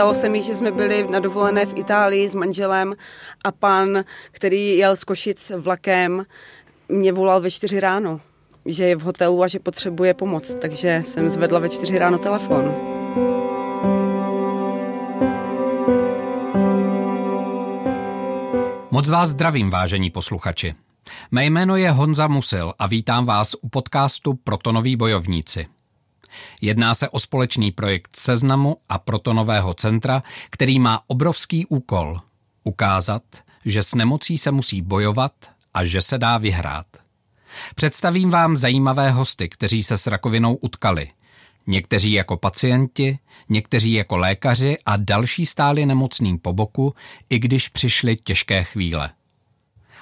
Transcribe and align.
Stalo 0.00 0.14
se 0.14 0.28
mi, 0.28 0.42
že 0.42 0.56
jsme 0.56 0.72
byli 0.72 1.06
na 1.10 1.20
dovolené 1.20 1.66
v 1.66 1.76
Itálii 1.76 2.28
s 2.28 2.34
manželem 2.34 2.94
a 3.44 3.52
pan, 3.52 4.04
který 4.32 4.76
jel 4.76 4.96
z 4.96 5.04
Košic 5.04 5.52
vlakem, 5.56 6.26
mě 6.88 7.12
volal 7.12 7.40
ve 7.40 7.50
čtyři 7.50 7.80
ráno, 7.80 8.20
že 8.66 8.84
je 8.84 8.96
v 8.96 9.00
hotelu 9.00 9.42
a 9.42 9.48
že 9.48 9.58
potřebuje 9.58 10.14
pomoc, 10.14 10.54
takže 10.60 11.02
jsem 11.04 11.30
zvedla 11.30 11.58
ve 11.58 11.68
čtyři 11.68 11.98
ráno 11.98 12.18
telefon. 12.18 12.74
Moc 18.90 19.10
vás 19.10 19.28
zdravím, 19.28 19.70
vážení 19.70 20.10
posluchači. 20.10 20.74
Mé 21.30 21.44
jméno 21.44 21.76
je 21.76 21.90
Honza 21.90 22.28
Musil 22.28 22.72
a 22.78 22.86
vítám 22.86 23.26
vás 23.26 23.54
u 23.60 23.68
podcastu 23.68 24.34
Protonoví 24.34 24.96
bojovníci. 24.96 25.66
Jedná 26.60 26.94
se 26.94 27.08
o 27.08 27.18
společný 27.18 27.70
projekt 27.70 28.16
Seznamu 28.16 28.76
a 28.88 28.98
Protonového 28.98 29.74
centra, 29.74 30.22
který 30.50 30.78
má 30.78 31.00
obrovský 31.06 31.66
úkol 31.66 32.20
ukázat, 32.64 33.22
že 33.64 33.82
s 33.82 33.94
nemocí 33.94 34.38
se 34.38 34.50
musí 34.50 34.82
bojovat 34.82 35.32
a 35.74 35.84
že 35.84 36.02
se 36.02 36.18
dá 36.18 36.38
vyhrát. 36.38 36.86
Představím 37.74 38.30
vám 38.30 38.56
zajímavé 38.56 39.10
hosty, 39.10 39.48
kteří 39.48 39.82
se 39.82 39.96
s 39.96 40.06
rakovinou 40.06 40.54
utkali. 40.54 41.10
Někteří 41.66 42.12
jako 42.12 42.36
pacienti, 42.36 43.18
někteří 43.48 43.92
jako 43.92 44.16
lékaři 44.16 44.76
a 44.86 44.96
další 44.96 45.46
stáli 45.46 45.86
nemocným 45.86 46.38
po 46.38 46.52
boku, 46.52 46.94
i 47.30 47.38
když 47.38 47.68
přišly 47.68 48.16
těžké 48.16 48.64
chvíle. 48.64 49.10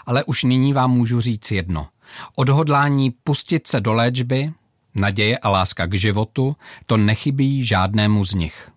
Ale 0.07 0.25
už 0.25 0.45
nyní 0.45 0.73
vám 0.73 0.91
můžu 0.91 1.21
říct 1.21 1.51
jedno. 1.51 1.89
Odhodlání 2.37 3.11
pustit 3.11 3.67
se 3.67 3.81
do 3.81 3.93
léčby, 3.93 4.53
naděje 4.99 5.39
a 5.39 5.51
láska 5.51 5.87
k 5.87 5.95
životu, 5.95 6.57
to 6.87 6.97
nechybí 6.97 7.65
žádnému 7.65 8.25
z 8.25 8.35
nich. 8.35 8.71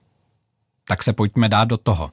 Tak 0.87 1.03
se 1.03 1.13
pojďme 1.13 1.49
dát 1.49 1.67
do 1.67 1.77
toho. 1.77 2.11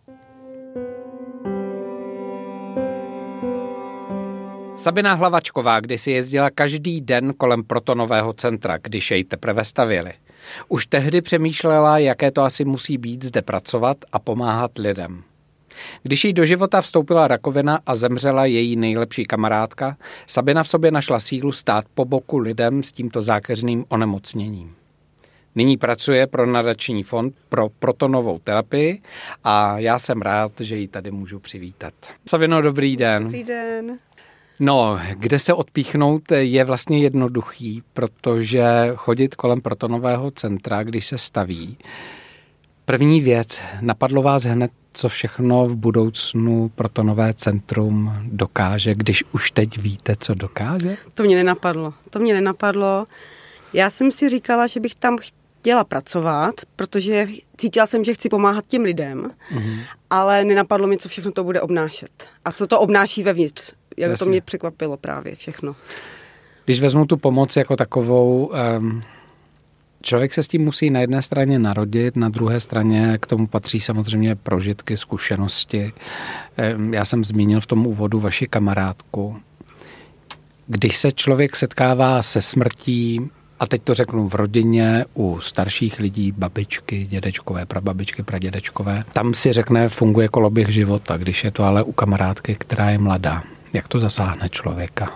Sabina 4.76 5.14
Hlavačková 5.14 5.80
kdysi 5.80 6.10
jezdila 6.10 6.50
každý 6.50 7.00
den 7.00 7.34
kolem 7.34 7.64
protonového 7.64 8.32
centra, 8.32 8.78
když 8.78 9.10
jej 9.10 9.24
teprve 9.24 9.64
stavili. 9.64 10.12
Už 10.68 10.86
tehdy 10.86 11.22
přemýšlela, 11.22 11.98
jaké 11.98 12.30
to 12.30 12.42
asi 12.42 12.64
musí 12.64 12.98
být 12.98 13.24
zde 13.24 13.42
pracovat 13.42 13.96
a 14.12 14.18
pomáhat 14.18 14.78
lidem. 14.78 15.22
Když 16.02 16.24
jí 16.24 16.32
do 16.32 16.44
života 16.44 16.80
vstoupila 16.80 17.28
rakovina 17.28 17.80
a 17.86 17.94
zemřela 17.94 18.44
její 18.44 18.76
nejlepší 18.76 19.24
kamarádka, 19.24 19.96
Sabina 20.26 20.62
v 20.62 20.68
sobě 20.68 20.90
našla 20.90 21.20
sílu 21.20 21.52
stát 21.52 21.84
po 21.94 22.04
boku 22.04 22.38
lidem 22.38 22.82
s 22.82 22.92
tímto 22.92 23.22
zákeřným 23.22 23.84
onemocněním. 23.88 24.74
Nyní 25.54 25.76
pracuje 25.76 26.26
pro 26.26 26.46
nadační 26.46 27.02
fond 27.02 27.34
pro 27.48 27.68
protonovou 27.78 28.38
terapii 28.38 29.02
a 29.44 29.78
já 29.78 29.98
jsem 29.98 30.22
rád, 30.22 30.52
že 30.60 30.76
ji 30.76 30.88
tady 30.88 31.10
můžu 31.10 31.38
přivítat. 31.38 31.94
Sabino, 32.28 32.62
dobrý 32.62 32.96
den. 32.96 33.24
Dobrý 33.24 33.44
den. 33.44 33.98
No, 34.60 35.00
kde 35.12 35.38
se 35.38 35.54
odpíchnout 35.54 36.22
je 36.32 36.64
vlastně 36.64 36.98
jednoduchý, 36.98 37.82
protože 37.92 38.64
chodit 38.94 39.34
kolem 39.34 39.60
protonového 39.60 40.30
centra, 40.30 40.82
když 40.82 41.06
se 41.06 41.18
staví, 41.18 41.78
První 42.88 43.20
věc, 43.20 43.60
napadlo 43.80 44.22
vás 44.22 44.42
hned, 44.42 44.70
co 44.92 45.08
všechno 45.08 45.66
v 45.66 45.76
budoucnu 45.76 46.70
protonové 46.74 47.34
centrum 47.34 48.12
dokáže, 48.24 48.94
když 48.94 49.24
už 49.32 49.50
teď 49.50 49.78
víte, 49.78 50.16
co 50.16 50.34
dokáže? 50.34 50.96
To 51.14 51.22
mě 51.22 51.36
nenapadlo. 51.36 51.94
To 52.10 52.18
mě 52.18 52.34
nenapadlo. 52.34 53.06
Já 53.72 53.90
jsem 53.90 54.10
si 54.10 54.28
říkala, 54.28 54.66
že 54.66 54.80
bych 54.80 54.94
tam 54.94 55.16
chtěla 55.20 55.84
pracovat, 55.84 56.54
protože 56.76 57.26
cítila 57.56 57.86
jsem, 57.86 58.04
že 58.04 58.14
chci 58.14 58.28
pomáhat 58.28 58.64
těm 58.68 58.82
lidem, 58.82 59.30
mm-hmm. 59.54 59.80
ale 60.10 60.44
nenapadlo 60.44 60.86
mi, 60.86 60.96
co 60.96 61.08
všechno 61.08 61.32
to 61.32 61.44
bude 61.44 61.60
obnášet. 61.60 62.28
A 62.44 62.52
co 62.52 62.66
to 62.66 62.80
obnáší 62.80 63.22
vevnitř. 63.22 63.72
Jak 63.96 64.10
Jasně. 64.10 64.24
to 64.24 64.30
mě 64.30 64.40
překvapilo 64.40 64.96
právě 64.96 65.36
všechno. 65.36 65.76
Když 66.64 66.80
vezmu 66.80 67.06
tu 67.06 67.16
pomoc 67.16 67.56
jako 67.56 67.76
takovou, 67.76 68.52
um, 68.78 69.02
člověk 70.02 70.34
se 70.34 70.42
s 70.42 70.48
tím 70.48 70.64
musí 70.64 70.90
na 70.90 71.00
jedné 71.00 71.22
straně 71.22 71.58
narodit, 71.58 72.16
na 72.16 72.28
druhé 72.28 72.60
straně 72.60 73.18
k 73.22 73.26
tomu 73.26 73.46
patří 73.46 73.80
samozřejmě 73.80 74.34
prožitky, 74.34 74.96
zkušenosti. 74.96 75.92
Já 76.90 77.04
jsem 77.04 77.24
zmínil 77.24 77.60
v 77.60 77.66
tom 77.66 77.86
úvodu 77.86 78.20
vaši 78.20 78.46
kamarádku. 78.46 79.36
Když 80.66 80.96
se 80.96 81.12
člověk 81.12 81.56
setkává 81.56 82.22
se 82.22 82.42
smrtí, 82.42 83.30
a 83.60 83.66
teď 83.66 83.82
to 83.82 83.94
řeknu 83.94 84.28
v 84.28 84.34
rodině, 84.34 85.04
u 85.14 85.40
starších 85.40 85.98
lidí, 85.98 86.32
babičky, 86.32 87.04
dědečkové, 87.04 87.66
prababičky, 87.66 88.22
pradědečkové, 88.22 89.04
tam 89.12 89.34
si 89.34 89.52
řekne, 89.52 89.88
funguje 89.88 90.28
koloběh 90.28 90.68
života, 90.68 91.16
když 91.16 91.44
je 91.44 91.50
to 91.50 91.64
ale 91.64 91.82
u 91.82 91.92
kamarádky, 91.92 92.54
která 92.54 92.90
je 92.90 92.98
mladá. 92.98 93.42
Jak 93.72 93.88
to 93.88 94.00
zasáhne 94.00 94.48
člověka? 94.48 95.12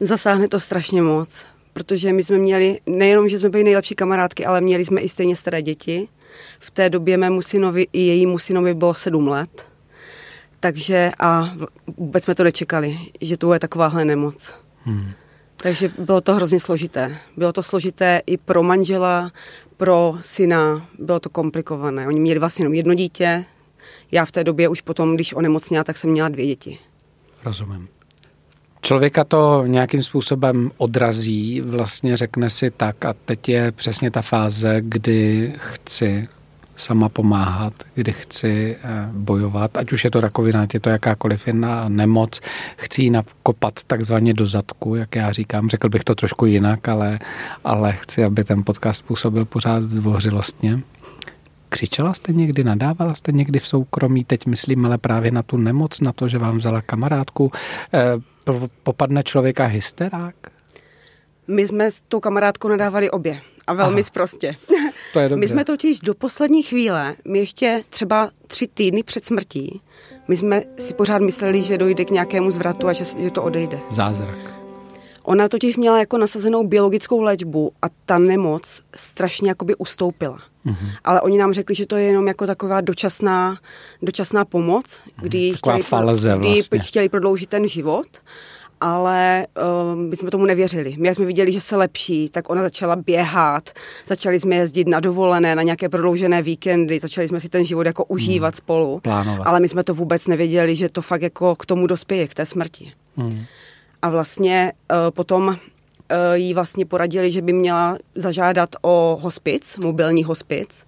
Zasáhne 0.00 0.48
to 0.48 0.60
strašně 0.60 1.02
moc, 1.02 1.46
protože 1.78 2.12
my 2.12 2.22
jsme 2.22 2.38
měli, 2.38 2.80
nejenom, 2.86 3.28
že 3.28 3.38
jsme 3.38 3.48
byli 3.48 3.64
nejlepší 3.64 3.94
kamarádky, 3.94 4.46
ale 4.46 4.60
měli 4.60 4.84
jsme 4.84 5.00
i 5.00 5.08
stejně 5.08 5.36
staré 5.36 5.62
děti. 5.62 6.08
V 6.58 6.70
té 6.70 6.90
době 6.90 7.16
mému 7.16 7.42
synovi 7.42 7.86
i 7.92 8.00
jejímu 8.00 8.38
synovi 8.38 8.74
bylo 8.74 8.94
sedm 8.94 9.28
let. 9.28 9.66
Takže 10.60 11.10
a 11.18 11.54
vůbec 11.96 12.24
jsme 12.24 12.34
to 12.34 12.44
nečekali, 12.44 12.98
že 13.20 13.36
to 13.36 13.52
je 13.52 13.60
takováhle 13.60 14.04
nemoc. 14.04 14.54
Hmm. 14.82 15.10
Takže 15.56 15.90
bylo 15.98 16.20
to 16.20 16.34
hrozně 16.34 16.60
složité. 16.60 17.16
Bylo 17.36 17.52
to 17.52 17.62
složité 17.62 18.22
i 18.26 18.36
pro 18.36 18.62
manžela, 18.62 19.32
pro 19.76 20.14
syna, 20.20 20.88
bylo 20.98 21.20
to 21.20 21.30
komplikované. 21.30 22.06
Oni 22.06 22.20
měli 22.20 22.38
vlastně 22.38 22.62
jenom 22.62 22.74
jedno 22.74 22.94
dítě, 22.94 23.44
já 24.12 24.24
v 24.24 24.32
té 24.32 24.44
době 24.44 24.68
už 24.68 24.80
potom, 24.80 25.14
když 25.14 25.34
onemocněla, 25.34 25.84
tak 25.84 25.96
jsem 25.96 26.10
měla 26.10 26.28
dvě 26.28 26.46
děti. 26.46 26.78
Rozumím. 27.44 27.88
Člověka 28.82 29.24
to 29.24 29.66
nějakým 29.66 30.02
způsobem 30.02 30.70
odrazí, 30.76 31.60
vlastně 31.60 32.16
řekne 32.16 32.50
si 32.50 32.70
tak 32.70 33.04
a 33.04 33.14
teď 33.24 33.48
je 33.48 33.72
přesně 33.72 34.10
ta 34.10 34.22
fáze, 34.22 34.76
kdy 34.80 35.52
chci 35.56 36.28
sama 36.78 37.08
pomáhat, 37.08 37.72
kdy 37.94 38.12
chci 38.12 38.76
eh, 38.82 39.08
bojovat, 39.12 39.76
ať 39.76 39.92
už 39.92 40.04
je 40.04 40.10
to 40.10 40.20
rakovina, 40.20 40.62
ať 40.62 40.74
je 40.74 40.80
to 40.80 40.90
jakákoliv 40.90 41.46
jiná 41.46 41.88
nemoc, 41.88 42.40
chci 42.76 43.02
ji 43.02 43.10
nakopat 43.10 43.74
takzvaně 43.86 44.34
do 44.34 44.46
zadku, 44.46 44.94
jak 44.94 45.16
já 45.16 45.32
říkám, 45.32 45.68
řekl 45.68 45.88
bych 45.88 46.04
to 46.04 46.14
trošku 46.14 46.46
jinak, 46.46 46.88
ale, 46.88 47.18
ale 47.64 47.92
chci, 47.92 48.24
aby 48.24 48.44
ten 48.44 48.64
podcast 48.64 49.02
působil 49.02 49.44
pořád 49.44 49.82
zdvořilostně. 49.82 50.82
Křičela 51.68 52.14
jste 52.14 52.32
někdy, 52.32 52.64
nadávala 52.64 53.14
jste 53.14 53.32
někdy 53.32 53.58
v 53.58 53.66
soukromí, 53.66 54.24
teď 54.24 54.46
myslím 54.46 54.86
ale 54.86 54.98
právě 54.98 55.30
na 55.30 55.42
tu 55.42 55.56
nemoc, 55.56 56.00
na 56.00 56.12
to, 56.12 56.28
že 56.28 56.38
vám 56.38 56.56
vzala 56.56 56.80
kamarádku. 56.80 57.52
Eh, 57.94 58.52
popadne 58.82 59.22
člověka 59.22 59.64
hysterák? 59.64 60.34
My 61.48 61.66
jsme 61.66 61.90
s 61.90 62.02
tou 62.02 62.20
kamarádkou 62.20 62.68
nadávali 62.68 63.10
obě 63.10 63.40
a 63.66 63.74
velmi 63.74 64.00
Aha. 64.00 64.02
sprostě. 64.02 64.56
To 65.12 65.20
je 65.20 65.28
dobře. 65.28 65.40
My 65.40 65.48
jsme 65.48 65.64
totiž 65.64 66.00
do 66.00 66.14
poslední 66.14 66.62
chvíle, 66.62 67.16
my 67.28 67.38
ještě 67.38 67.82
třeba 67.88 68.30
tři 68.46 68.66
týdny 68.66 69.02
před 69.02 69.24
smrtí, 69.24 69.80
my 70.28 70.36
jsme 70.36 70.62
si 70.78 70.94
pořád 70.94 71.22
mysleli, 71.22 71.62
že 71.62 71.78
dojde 71.78 72.04
k 72.04 72.10
nějakému 72.10 72.50
zvratu 72.50 72.88
a 72.88 72.92
že, 72.92 73.04
že 73.04 73.30
to 73.30 73.42
odejde. 73.42 73.78
Zázrak. 73.90 74.38
Ona 75.22 75.48
totiž 75.48 75.76
měla 75.76 75.98
jako 75.98 76.18
nasazenou 76.18 76.66
biologickou 76.66 77.20
léčbu 77.20 77.72
a 77.82 77.86
ta 78.06 78.18
nemoc 78.18 78.82
strašně 78.94 79.48
jakoby 79.48 79.74
ustoupila. 79.74 80.38
Mm-hmm. 80.68 80.90
Ale 81.04 81.20
oni 81.20 81.38
nám 81.38 81.52
řekli, 81.52 81.74
že 81.74 81.86
to 81.86 81.96
je 81.96 82.04
jenom 82.04 82.28
jako 82.28 82.46
taková 82.46 82.80
dočasná, 82.80 83.58
dočasná 84.02 84.44
pomoc, 84.44 85.02
kdy, 85.16 85.52
chtěli, 85.52 85.82
falze 85.82 86.36
kdy 86.38 86.48
vlastně. 86.48 86.78
chtěli 86.78 87.08
prodloužit 87.08 87.48
ten 87.48 87.68
život 87.68 88.06
ale 88.80 89.46
uh, 89.56 89.96
my 89.96 90.16
jsme 90.16 90.30
tomu 90.30 90.46
nevěřili. 90.46 90.96
My 90.98 91.14
jsme 91.14 91.24
viděli, 91.24 91.52
že 91.52 91.60
se 91.60 91.76
lepší, 91.76 92.28
tak 92.28 92.50
ona 92.50 92.62
začala 92.62 92.96
běhat, 92.96 93.70
začali 94.06 94.40
jsme 94.40 94.56
jezdit 94.56 94.88
na 94.88 95.00
dovolené, 95.00 95.54
na 95.54 95.62
nějaké 95.62 95.88
prodloužené 95.88 96.42
víkendy, 96.42 96.98
začali 96.98 97.28
jsme 97.28 97.40
si 97.40 97.48
ten 97.48 97.64
život 97.64 97.86
jako 97.86 98.04
užívat 98.04 98.54
hmm. 98.54 98.56
spolu. 98.56 99.00
Plánovat. 99.00 99.46
Ale 99.46 99.60
my 99.60 99.68
jsme 99.68 99.84
to 99.84 99.94
vůbec 99.94 100.26
nevěděli, 100.26 100.76
že 100.76 100.88
to 100.88 101.02
fakt 101.02 101.22
jako 101.22 101.56
k 101.56 101.66
tomu 101.66 101.86
dospěje, 101.86 102.28
k 102.28 102.34
té 102.34 102.46
smrti. 102.46 102.92
Hmm. 103.16 103.44
A 104.02 104.08
vlastně 104.10 104.72
uh, 104.92 104.96
potom 105.10 105.56
jí 106.34 106.54
vlastně 106.54 106.86
poradili, 106.86 107.30
že 107.30 107.42
by 107.42 107.52
měla 107.52 107.98
zažádat 108.14 108.70
o 108.82 109.18
hospic, 109.20 109.76
mobilní 109.76 110.24
hospic. 110.24 110.86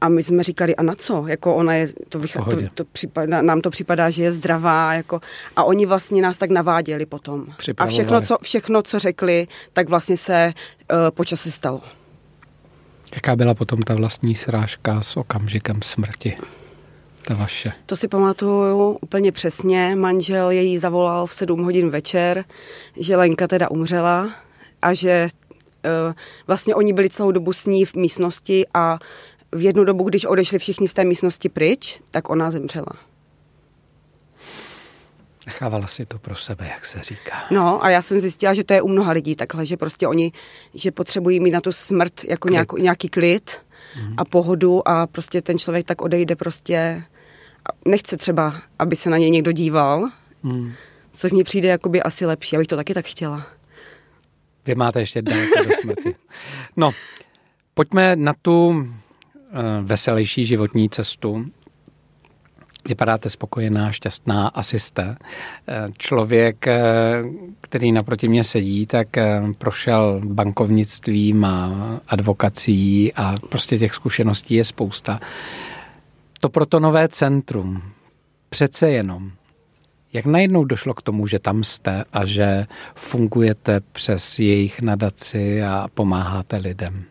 A 0.00 0.08
my 0.08 0.22
jsme 0.22 0.42
říkali, 0.42 0.76
a 0.76 0.82
na 0.82 0.94
co? 0.94 1.26
Jako 1.26 1.54
ona 1.54 1.74
je, 1.74 1.88
to, 2.08 2.18
vychá, 2.18 2.44
to, 2.44 2.56
to 2.74 2.84
připadá, 2.84 3.42
nám 3.42 3.60
to 3.60 3.70
připadá, 3.70 4.10
že 4.10 4.22
je 4.22 4.32
zdravá. 4.32 4.94
Jako, 4.94 5.20
a 5.56 5.64
oni 5.64 5.86
vlastně 5.86 6.22
nás 6.22 6.38
tak 6.38 6.50
naváděli 6.50 7.06
potom. 7.06 7.46
A 7.76 7.86
všechno 7.86 8.20
co, 8.20 8.38
všechno, 8.42 8.82
co 8.82 8.98
řekli, 8.98 9.46
tak 9.72 9.88
vlastně 9.88 10.16
se 10.16 10.52
uh, 10.92 10.98
počasí 11.10 11.50
stalo. 11.50 11.80
Jaká 13.14 13.36
byla 13.36 13.54
potom 13.54 13.82
ta 13.82 13.94
vlastní 13.94 14.34
srážka 14.34 15.02
s 15.02 15.16
okamžikem 15.16 15.82
smrti? 15.82 16.36
Ta 17.22 17.34
vaše. 17.34 17.72
To 17.86 17.96
si 17.96 18.08
pamatuju 18.08 18.98
úplně 19.02 19.32
přesně. 19.32 19.96
Manžel 19.96 20.50
její 20.50 20.78
zavolal 20.78 21.26
v 21.26 21.34
7 21.34 21.64
hodin 21.64 21.90
večer, 21.90 22.44
že 22.96 23.16
Lenka 23.16 23.48
teda 23.48 23.70
umřela 23.70 24.30
a 24.84 24.94
že 24.94 25.28
uh, 26.08 26.14
vlastně 26.46 26.74
oni 26.74 26.92
byli 26.92 27.10
celou 27.10 27.32
dobu 27.32 27.52
s 27.52 27.66
ní 27.66 27.84
v 27.84 27.94
místnosti 27.94 28.66
a 28.74 28.98
v 29.52 29.62
jednu 29.62 29.84
dobu, 29.84 30.04
když 30.04 30.24
odešli 30.24 30.58
všichni 30.58 30.88
z 30.88 30.92
té 30.92 31.04
místnosti 31.04 31.48
pryč, 31.48 32.00
tak 32.10 32.30
ona 32.30 32.50
zemřela. 32.50 32.92
Nechávala 35.46 35.86
si 35.86 36.06
to 36.06 36.18
pro 36.18 36.36
sebe, 36.36 36.68
jak 36.68 36.86
se 36.86 37.00
říká. 37.02 37.36
No 37.50 37.84
a 37.84 37.90
já 37.90 38.02
jsem 38.02 38.20
zjistila, 38.20 38.54
že 38.54 38.64
to 38.64 38.74
je 38.74 38.82
u 38.82 38.88
mnoha 38.88 39.12
lidí 39.12 39.36
takhle, 39.36 39.66
že 39.66 39.76
prostě 39.76 40.08
oni, 40.08 40.32
že 40.74 40.90
potřebují 40.90 41.40
mít 41.40 41.50
na 41.50 41.60
tu 41.60 41.72
smrt 41.72 42.24
jako 42.24 42.48
klid. 42.48 42.52
Nějakou, 42.52 42.76
nějaký 42.76 43.08
klid 43.08 43.62
mm. 44.02 44.14
a 44.16 44.24
pohodu 44.24 44.88
a 44.88 45.06
prostě 45.06 45.42
ten 45.42 45.58
člověk 45.58 45.86
tak 45.86 46.02
odejde 46.02 46.36
prostě, 46.36 47.04
nechce 47.84 48.16
třeba, 48.16 48.60
aby 48.78 48.96
se 48.96 49.10
na 49.10 49.18
něj 49.18 49.30
někdo 49.30 49.52
díval, 49.52 50.08
mm. 50.42 50.72
což 51.12 51.32
mi 51.32 51.44
přijde 51.44 51.68
jakoby 51.68 52.02
asi 52.02 52.26
lepší, 52.26 52.56
abych 52.56 52.68
to 52.68 52.76
taky 52.76 52.94
tak 52.94 53.06
chtěla. 53.06 53.46
Vy 54.66 54.74
máte 54.74 55.00
ještě 55.00 55.22
daleko 55.22 55.64
do 55.64 55.74
smrti. 55.80 56.14
No, 56.76 56.90
pojďme 57.74 58.16
na 58.16 58.34
tu 58.42 58.68
uh, 58.68 58.84
veselější 59.82 60.46
životní 60.46 60.90
cestu. 60.90 61.46
Vypadáte 62.88 63.30
spokojená, 63.30 63.92
šťastná, 63.92 64.48
asi 64.48 64.78
jste. 64.78 65.16
Eh, 65.68 65.88
člověk, 65.98 66.66
eh, 66.66 66.82
který 67.60 67.92
naproti 67.92 68.28
mě 68.28 68.44
sedí, 68.44 68.86
tak 68.86 69.08
prošel 69.58 70.20
bankovnictvím 70.24 71.44
a 71.44 71.72
advokací 72.08 73.12
a 73.12 73.34
prostě 73.48 73.78
těch 73.78 73.94
zkušeností 73.94 74.54
je 74.54 74.64
spousta. 74.64 75.20
To 76.40 76.48
protonové 76.48 77.08
centrum, 77.08 77.82
přece 78.48 78.90
jenom, 78.90 79.32
jak 80.14 80.26
najednou 80.26 80.64
došlo 80.64 80.94
k 80.94 81.02
tomu, 81.02 81.26
že 81.26 81.38
tam 81.38 81.64
jste 81.64 82.04
a 82.12 82.24
že 82.24 82.66
fungujete 82.94 83.80
přes 83.92 84.38
jejich 84.38 84.80
nadaci 84.80 85.62
a 85.62 85.88
pomáháte 85.94 86.56
lidem? 86.56 87.04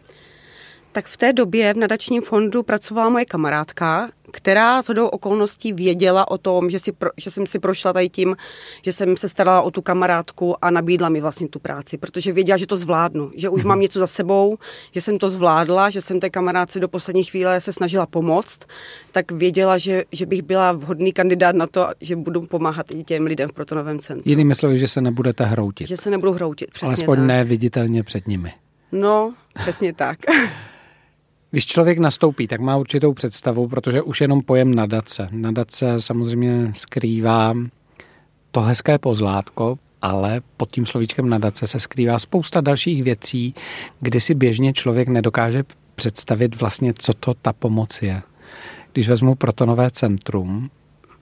Tak 0.91 1.05
v 1.05 1.17
té 1.17 1.33
době 1.33 1.73
v 1.73 1.77
nadačním 1.77 2.21
fondu 2.21 2.63
pracovala 2.63 3.09
moje 3.09 3.25
kamarádka, 3.25 4.09
která 4.33 4.81
s 4.81 4.87
hodou 4.87 5.07
okolností 5.07 5.73
věděla 5.73 6.31
o 6.31 6.37
tom, 6.37 6.69
že, 6.69 6.79
si 6.79 6.91
pro, 6.91 7.09
že 7.17 7.31
jsem 7.31 7.47
si 7.47 7.59
prošla 7.59 7.93
tady 7.93 8.09
tím, 8.09 8.35
že 8.81 8.91
jsem 8.91 9.17
se 9.17 9.29
starala 9.29 9.61
o 9.61 9.71
tu 9.71 9.81
kamarádku 9.81 10.65
a 10.65 10.71
nabídla 10.71 11.09
mi 11.09 11.21
vlastně 11.21 11.47
tu 11.47 11.59
práci, 11.59 11.97
protože 11.97 12.31
věděla, 12.31 12.57
že 12.57 12.67
to 12.67 12.77
zvládnu, 12.77 13.31
že 13.35 13.49
už 13.49 13.63
mám 13.63 13.79
něco 13.79 13.99
za 13.99 14.07
sebou, 14.07 14.57
že 14.91 15.01
jsem 15.01 15.17
to 15.17 15.29
zvládla, 15.29 15.89
že 15.89 16.01
jsem 16.01 16.19
té 16.19 16.29
kamarádce 16.29 16.79
do 16.79 16.87
poslední 16.87 17.23
chvíle 17.23 17.61
se 17.61 17.73
snažila 17.73 18.05
pomoct, 18.05 18.59
tak 19.11 19.31
věděla, 19.31 19.77
že, 19.77 20.03
že 20.11 20.25
bych 20.25 20.41
byla 20.41 20.71
vhodný 20.71 21.13
kandidát 21.13 21.55
na 21.55 21.67
to, 21.67 21.87
že 22.01 22.15
budu 22.15 22.41
pomáhat 22.41 22.91
i 22.91 23.03
těm 23.03 23.25
lidem 23.25 23.49
v 23.49 23.53
protonovém 23.53 23.99
centru. 23.99 24.29
Jinými 24.29 24.55
slovy, 24.55 24.79
že 24.79 24.87
se 24.87 25.01
nebudete 25.01 25.45
hroutit. 25.45 25.87
Že 25.87 25.97
se 25.97 26.09
nebudu 26.09 26.31
hroutit, 26.31 26.71
přesně 26.71 26.87
Alespoň 26.87 27.17
tak. 27.17 27.25
neviditelně 27.25 28.03
před 28.03 28.27
nimi. 28.27 28.53
No, 28.91 29.33
přesně 29.53 29.93
tak. 29.93 30.17
Když 31.53 31.65
člověk 31.65 31.97
nastoupí, 31.99 32.47
tak 32.47 32.59
má 32.59 32.77
určitou 32.77 33.13
představu, 33.13 33.67
protože 33.67 34.01
už 34.01 34.21
jenom 34.21 34.41
pojem 34.41 34.75
nadace. 34.75 35.27
Nadace 35.31 36.01
samozřejmě 36.01 36.71
skrývá 36.75 37.53
to 38.51 38.61
hezké 38.61 38.97
pozlátko, 38.97 39.77
ale 40.01 40.41
pod 40.57 40.71
tím 40.71 40.85
slovíčkem 40.85 41.29
nadace 41.29 41.67
se 41.67 41.79
skrývá 41.79 42.19
spousta 42.19 42.61
dalších 42.61 43.03
věcí, 43.03 43.53
kdy 43.99 44.19
si 44.19 44.33
běžně 44.33 44.73
člověk 44.73 45.07
nedokáže 45.07 45.63
představit 45.95 46.59
vlastně, 46.59 46.93
co 46.99 47.13
to 47.13 47.33
ta 47.33 47.53
pomoc 47.53 48.01
je. 48.01 48.21
Když 48.93 49.09
vezmu 49.09 49.35
protonové 49.35 49.91
centrum, 49.91 50.69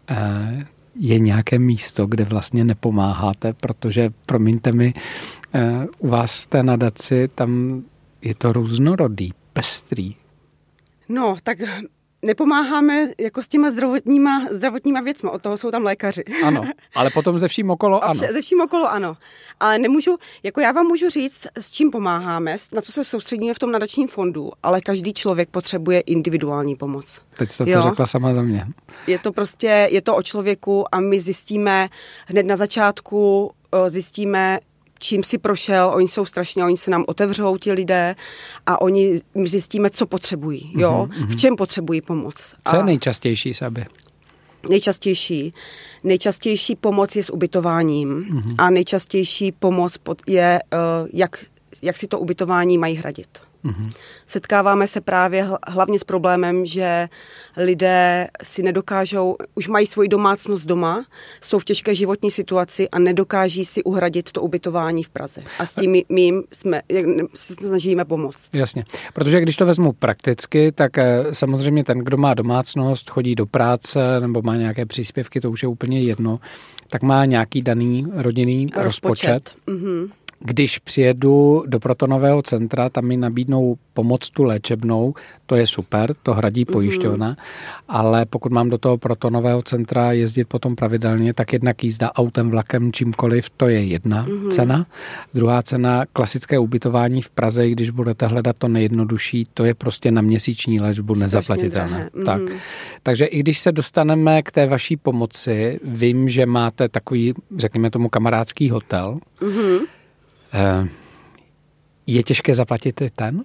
eh, 0.10 0.66
je 1.00 1.20
nějaké 1.20 1.60
místo, 1.60 2.06
kde 2.06 2.24
vlastně 2.24 2.64
nepomáháte, 2.64 3.54
protože, 3.54 4.10
promiňte 4.26 4.72
mi, 4.72 4.94
eh, 5.54 5.88
u 6.00 6.08
vás 6.08 6.40
v 6.40 6.48
té 6.48 6.64
nadaci 6.64 7.28
tam 7.36 7.84
je 8.22 8.36
to 8.36 8.54
různorodý, 8.54 9.34
pestrý. 9.54 10.21
No, 11.12 11.36
tak 11.44 11.58
nepomáháme 12.22 13.08
jako 13.20 13.44
s 13.44 13.48
těma 13.48 13.72
zdravotníma, 13.72 14.48
zdravotníma 14.52 15.02
věcmi, 15.02 15.30
od 15.30 15.42
toho 15.42 15.58
jsou 15.58 15.72
tam 15.72 15.84
lékaři. 15.84 16.24
Ano, 16.46 16.62
ale 16.96 17.10
potom 17.10 17.40
ze 17.40 17.48
vším 17.48 17.72
okolo 17.72 18.04
ano. 18.04 18.20
Ze 18.34 18.42
vším 18.42 18.62
okolo 18.62 18.92
ano. 18.92 19.18
Ale 19.60 19.80
nemůžu, 19.80 20.18
jako 20.44 20.60
já 20.60 20.72
vám 20.72 20.86
můžu 20.88 21.10
říct, 21.10 21.48
s 21.60 21.72
čím 21.72 21.92
pomáháme, 21.92 22.58
na 22.76 22.82
co 22.82 22.92
se 22.92 23.04
soustředíme 23.04 23.54
v 23.54 23.60
tom 23.60 23.72
nadačním 23.72 24.08
fondu, 24.08 24.52
ale 24.64 24.82
každý 24.82 25.14
člověk 25.14 25.50
potřebuje 25.50 26.00
individuální 26.00 26.76
pomoc. 26.76 27.22
Teď 27.38 27.52
jste 27.52 27.70
jo? 27.70 27.82
to 27.82 27.90
řekla 27.90 28.06
sama 28.06 28.34
za 28.34 28.42
mě. 28.42 28.68
Je 29.08 29.20
to 29.20 29.32
prostě, 29.32 29.88
je 29.92 30.02
to 30.02 30.16
o 30.16 30.24
člověku 30.24 30.96
a 30.96 31.00
my 31.00 31.20
zjistíme 31.20 31.90
hned 32.28 32.46
na 32.46 32.56
začátku, 32.56 33.52
zjistíme, 33.88 34.60
čím 35.02 35.24
si 35.24 35.38
prošel, 35.38 35.92
oni 35.96 36.08
jsou 36.08 36.26
strašně, 36.26 36.66
oni 36.66 36.78
se 36.78 36.92
nám 36.92 37.04
otevřou 37.08 37.58
ti 37.58 37.72
lidé 37.72 38.16
a 38.66 38.82
oni 38.82 39.20
zjistíme, 39.44 39.90
co 39.90 40.06
potřebují, 40.06 40.74
jo, 40.76 41.10
mm-hmm. 41.10 41.28
v 41.28 41.36
čem 41.36 41.56
potřebují 41.56 42.02
pomoc. 42.02 42.56
Co 42.68 42.76
je 42.76 42.84
nejčastější, 42.84 43.54
Saby? 43.54 43.86
Nejčastější, 44.70 45.54
nejčastější 46.04 46.76
pomoc 46.76 47.16
je 47.16 47.24
s 47.24 47.30
ubytováním 47.30 48.10
mm-hmm. 48.10 48.56
a 48.58 48.70
nejčastější 48.70 49.52
pomoc 49.52 49.98
je, 50.28 50.60
eh, 50.74 50.78
jak, 51.14 51.46
jak 51.84 51.98
si 51.98 52.08
to 52.08 52.20
ubytování 52.20 52.78
mají 52.78 52.96
hradit. 52.96 53.51
Mm-hmm. 53.66 53.92
Setkáváme 54.26 54.88
se 54.88 55.02
právě 55.02 55.48
hlavně 55.68 56.00
s 56.00 56.04
problémem, 56.04 56.66
že 56.66 57.10
lidé 57.58 58.28
si 58.44 58.64
nedokážou, 58.64 59.36
už 59.56 59.68
mají 59.68 59.88
svoji 59.88 60.10
domácnost 60.10 60.68
doma, 60.68 61.06
jsou 61.42 61.60
v 61.60 61.66
těžké 61.66 61.96
životní 61.96 62.32
situaci 62.32 62.90
a 62.90 63.00
nedokáží 63.00 63.66
si 63.66 63.84
uhradit 63.84 64.32
to 64.32 64.42
ubytování 64.42 65.04
v 65.04 65.10
Praze. 65.10 65.42
A 65.60 65.66
s 65.66 65.76
tím 65.76 65.92
my 66.10 66.22
jim 66.22 66.44
jsme, 66.54 66.82
se 67.36 67.54
snažíme 67.54 68.06
pomoct. 68.06 68.56
Jasně, 68.56 68.86
protože 69.14 69.42
když 69.42 69.58
to 69.58 69.66
vezmu 69.66 69.94
prakticky, 69.94 70.72
tak 70.72 70.98
eh, 70.98 71.24
samozřejmě 71.32 71.84
ten, 71.84 72.00
kdo 72.00 72.18
má 72.18 72.34
domácnost, 72.34 73.10
chodí 73.10 73.36
do 73.36 73.46
práce 73.46 74.20
nebo 74.20 74.42
má 74.42 74.56
nějaké 74.56 74.86
příspěvky, 74.86 75.42
to 75.42 75.52
už 75.52 75.64
je 75.64 75.70
úplně 75.70 76.02
jedno, 76.02 76.40
tak 76.90 77.04
má 77.04 77.26
nějaký 77.26 77.62
daný 77.62 78.06
rodinný 78.14 78.68
rozpočet. 78.76 78.84
rozpočet. 78.84 79.52
Mm-hmm 79.68 80.10
když 80.44 80.80
přijedu 80.80 81.64
do 81.68 81.80
protonového 81.80 82.42
centra, 82.42 82.90
tam 82.90 83.06
mi 83.06 83.18
nabídnou 83.18 83.78
pomoc 83.94 84.30
tu 84.30 84.44
léčebnou, 84.44 85.14
to 85.46 85.56
je 85.56 85.68
super, 85.68 86.16
to 86.24 86.34
hradí 86.34 86.62
mhm. 86.62 86.74
pojišťovna, 86.74 87.32
mm-hmm. 87.32 87.84
ale 87.88 88.26
pokud 88.26 88.52
mám 88.52 88.70
do 88.70 88.78
toho 88.78 88.98
protonového 88.98 89.62
centra 89.62 90.12
jezdit 90.12 90.46
potom 90.46 90.76
pravidelně, 90.76 91.34
tak 91.34 91.54
jednak 91.54 91.84
jízda 91.84 92.16
autem, 92.16 92.50
vlakem, 92.50 92.94
čímkoliv, 92.94 93.50
to 93.50 93.68
je 93.68 93.84
jedna 93.84 94.26
mm-hmm. 94.26 94.50
cena. 94.50 94.86
Druhá 95.34 95.62
cena, 95.62 96.06
klasické 96.14 96.60
ubytování 96.60 97.22
v 97.22 97.30
Praze, 97.30 97.70
když 97.70 97.90
budete 97.90 98.28
hledat 98.28 98.56
to 98.58 98.68
nejjednodušší, 98.68 99.48
to 99.54 99.66
je 99.66 99.74
prostě 99.74 100.12
na 100.12 100.22
měsíční 100.22 100.80
léčbu 100.80 101.16
nezaplatitelné. 101.16 102.10
Mm-hmm. 102.14 102.24
Tak. 102.24 102.42
Takže 103.04 103.26
i 103.26 103.40
když 103.40 103.60
se 103.60 103.72
dostaneme 103.72 104.42
k 104.42 104.52
té 104.52 104.66
vaší 104.66 104.98
pomoci, 104.98 105.80
vím, 105.84 106.30
že 106.30 106.46
máte 106.46 106.90
takový, 106.90 107.34
řekněme 107.58 107.90
tomu, 107.90 108.10
kamarádský 108.10 108.70
hotel, 108.70 109.20
mm-hmm 109.42 109.80
je 112.08 112.24
těžké 112.24 112.56
zaplatit 112.56 113.02
i 113.02 113.10
ten? 113.10 113.44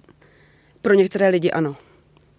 Pro 0.83 0.95
některé 0.95 1.29
lidi 1.29 1.51
ano. 1.51 1.77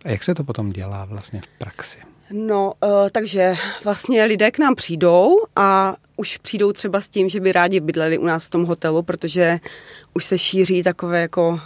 A 0.06 0.10
jak 0.10 0.24
se 0.24 0.36
to 0.36 0.44
potom 0.44 0.70
dělá 0.70 1.06
vlastně 1.06 1.42
v 1.42 1.48
praxi? 1.48 2.00
No, 2.32 2.74
uh, 2.84 3.10
takže 3.12 3.56
vlastně 3.84 4.24
lidé 4.24 4.52
k 4.52 4.60
nám 4.60 4.76
přijdou 4.76 5.38
a 5.56 5.96
už 6.16 6.38
přijdou 6.38 6.72
třeba 6.72 7.02
s 7.02 7.10
tím, 7.10 7.30
že 7.30 7.40
by 7.40 7.52
rádi 7.52 7.80
bydleli 7.80 8.18
u 8.18 8.26
nás 8.26 8.48
v 8.48 8.50
tom 8.50 8.66
hotelu, 8.66 9.04
protože 9.04 9.60
už 10.14 10.26
se 10.26 10.38
šíří 10.38 10.84
takové 10.84 11.22
jako 11.22 11.50
uh, 11.50 11.60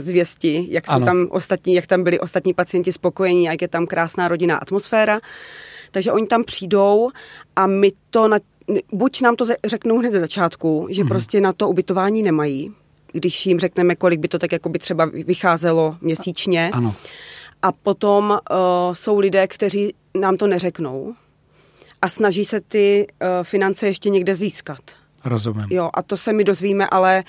zvěsti, 0.00 0.66
jak 0.70 0.86
jsou 0.86 0.96
ano. 0.96 1.06
tam 1.06 1.28
ostatní, 1.30 1.74
jak 1.74 1.86
tam 1.86 2.04
byli 2.04 2.20
ostatní 2.20 2.54
pacienti 2.54 2.92
spokojení, 2.92 3.44
jak 3.44 3.62
je 3.62 3.68
tam 3.68 3.86
krásná 3.86 4.28
rodinná 4.28 4.56
atmosféra. 4.56 5.20
Takže 5.90 6.12
oni 6.12 6.26
tam 6.26 6.44
přijdou 6.44 7.10
a 7.56 7.66
my 7.66 7.92
to 8.10 8.28
na 8.28 8.38
buď 8.92 9.20
nám 9.20 9.36
to 9.36 9.46
řeknou 9.66 9.98
hned 9.98 10.12
ze 10.12 10.20
začátku, 10.20 10.86
že 10.90 11.02
mm. 11.02 11.08
prostě 11.08 11.40
na 11.40 11.52
to 11.52 11.68
ubytování 11.68 12.22
nemají, 12.22 12.72
když 13.12 13.46
jim 13.46 13.58
řekneme, 13.58 13.96
kolik 13.96 14.20
by 14.20 14.28
to 14.28 14.38
tak 14.38 14.52
jako 14.52 14.68
by 14.68 14.78
třeba 14.78 15.04
vycházelo 15.04 15.96
měsíčně. 16.00 16.70
Ano. 16.72 16.94
A 17.62 17.72
potom 17.72 18.30
uh, 18.30 18.56
jsou 18.92 19.18
lidé, 19.18 19.46
kteří 19.46 19.94
nám 20.14 20.36
to 20.36 20.46
neřeknou 20.46 21.14
a 22.02 22.08
snaží 22.08 22.44
se 22.44 22.60
ty 22.60 23.06
uh, 23.06 23.28
finance 23.42 23.86
ještě 23.86 24.10
někde 24.10 24.34
získat. 24.34 24.80
Rozumím. 25.24 25.66
Jo, 25.70 25.90
a 25.94 26.02
to 26.02 26.16
se 26.16 26.32
my 26.32 26.44
dozvíme, 26.44 26.86
ale 26.86 27.24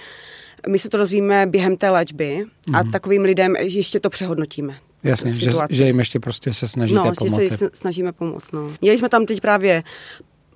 my 0.69 0.79
se 0.79 0.89
to 0.89 0.97
dozvíme 0.97 1.45
během 1.45 1.77
té 1.77 1.89
léčby 1.89 2.45
mm. 2.67 2.75
a 2.75 2.83
mhm. 2.83 2.91
takovým 2.91 3.21
lidem 3.21 3.55
ještě 3.55 3.99
to 3.99 4.09
přehodnotíme. 4.09 4.77
Jasně, 5.03 5.31
že, 5.31 5.51
že 5.69 5.87
jim 5.87 5.99
ještě 5.99 6.19
prostě 6.19 6.53
se 6.53 6.67
snažíte 6.67 6.99
no, 6.99 7.03
pomoci. 7.03 7.47
No, 7.51 7.57
se 7.57 7.69
snažíme 7.73 8.11
pomoct, 8.11 8.51
no. 8.51 8.71
Měli 8.81 8.97
jsme 8.97 9.09
tam 9.09 9.25
teď 9.25 9.41
právě 9.41 9.83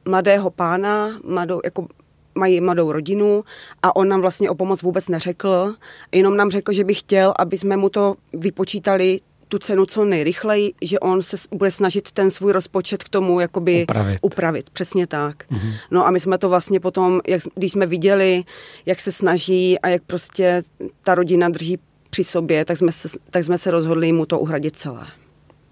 mladého 0.09 0.49
pána, 0.49 1.19
mladou, 1.23 1.61
jako 1.63 1.87
mají 2.35 2.61
mladou 2.61 2.91
rodinu 2.91 3.43
a 3.83 3.95
on 3.95 4.07
nám 4.07 4.21
vlastně 4.21 4.49
o 4.49 4.55
pomoc 4.55 4.81
vůbec 4.81 5.07
neřekl, 5.07 5.75
jenom 6.11 6.37
nám 6.37 6.51
řekl, 6.51 6.73
že 6.73 6.83
by 6.83 6.93
chtěl, 6.93 7.33
aby 7.39 7.57
jsme 7.57 7.77
mu 7.77 7.89
to 7.89 8.15
vypočítali 8.33 9.19
tu 9.47 9.59
cenu 9.59 9.85
co 9.85 10.05
nejrychleji, 10.05 10.73
že 10.81 10.99
on 10.99 11.21
se 11.21 11.37
bude 11.55 11.71
snažit 11.71 12.11
ten 12.11 12.31
svůj 12.31 12.51
rozpočet 12.51 13.03
k 13.03 13.09
tomu 13.09 13.39
jakoby 13.39 13.83
upravit. 13.83 14.19
upravit. 14.21 14.69
Přesně 14.69 15.07
tak. 15.07 15.43
Mm-hmm. 15.51 15.73
No 15.91 16.07
a 16.07 16.11
my 16.11 16.19
jsme 16.19 16.37
to 16.37 16.49
vlastně 16.49 16.79
potom, 16.79 17.21
jak, 17.27 17.41
když 17.55 17.71
jsme 17.71 17.85
viděli, 17.85 18.43
jak 18.85 19.01
se 19.01 19.11
snaží 19.11 19.79
a 19.79 19.87
jak 19.87 20.03
prostě 20.03 20.61
ta 21.03 21.15
rodina 21.15 21.49
drží 21.49 21.77
při 22.09 22.23
sobě, 22.23 22.65
tak 22.65 22.77
jsme 22.77 22.91
se, 22.91 23.17
tak 23.29 23.43
jsme 23.43 23.57
se 23.57 23.71
rozhodli 23.71 24.11
mu 24.11 24.25
to 24.25 24.39
uhradit 24.39 24.75
celé. 24.75 25.07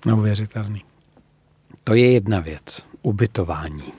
Neuvěřitelný. 0.05 0.83
To 1.83 1.93
je 1.93 2.11
jedna 2.11 2.39
věc, 2.39 2.83
ubytování. 3.01 3.93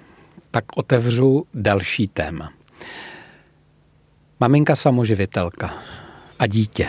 Tak 0.51 0.65
otevřu 0.77 1.47
další 1.55 2.09
téma. 2.09 2.53
Maminka 4.41 4.77
samoživitelka 4.77 5.75
a 6.39 6.47
dítě. 6.47 6.89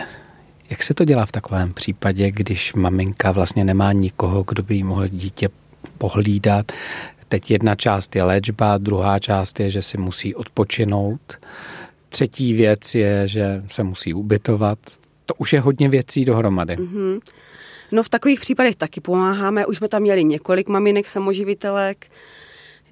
Jak 0.70 0.82
se 0.82 0.94
to 0.94 1.04
dělá 1.04 1.26
v 1.26 1.32
takovém 1.32 1.72
případě, 1.72 2.30
když 2.30 2.74
maminka 2.74 3.32
vlastně 3.32 3.64
nemá 3.64 3.92
nikoho, 3.92 4.44
kdo 4.48 4.62
by 4.62 4.74
jí 4.74 4.82
mohl 4.82 5.08
dítě 5.08 5.48
pohlídat? 5.98 6.72
Teď 7.28 7.50
jedna 7.50 7.74
část 7.74 8.16
je 8.16 8.22
léčba, 8.22 8.78
druhá 8.78 9.18
část 9.18 9.60
je, 9.60 9.70
že 9.70 9.82
si 9.82 9.98
musí 9.98 10.34
odpočinout. 10.34 11.38
Třetí 12.08 12.52
věc 12.52 12.94
je, 12.94 13.28
že 13.28 13.62
se 13.68 13.82
musí 13.82 14.14
ubytovat. 14.14 14.78
To 15.26 15.34
už 15.34 15.52
je 15.52 15.60
hodně 15.60 15.88
věcí 15.88 16.24
dohromady. 16.24 16.76
Mm-hmm. 16.76 17.20
No 17.92 18.02
v 18.02 18.08
takových 18.08 18.40
případech 18.40 18.76
taky 18.76 19.00
pomáháme. 19.00 19.66
Už 19.66 19.76
jsme 19.76 19.88
tam 19.88 20.02
měli 20.02 20.24
několik 20.24 20.68
maminek 20.68 21.08
samoživitelek, 21.08 22.06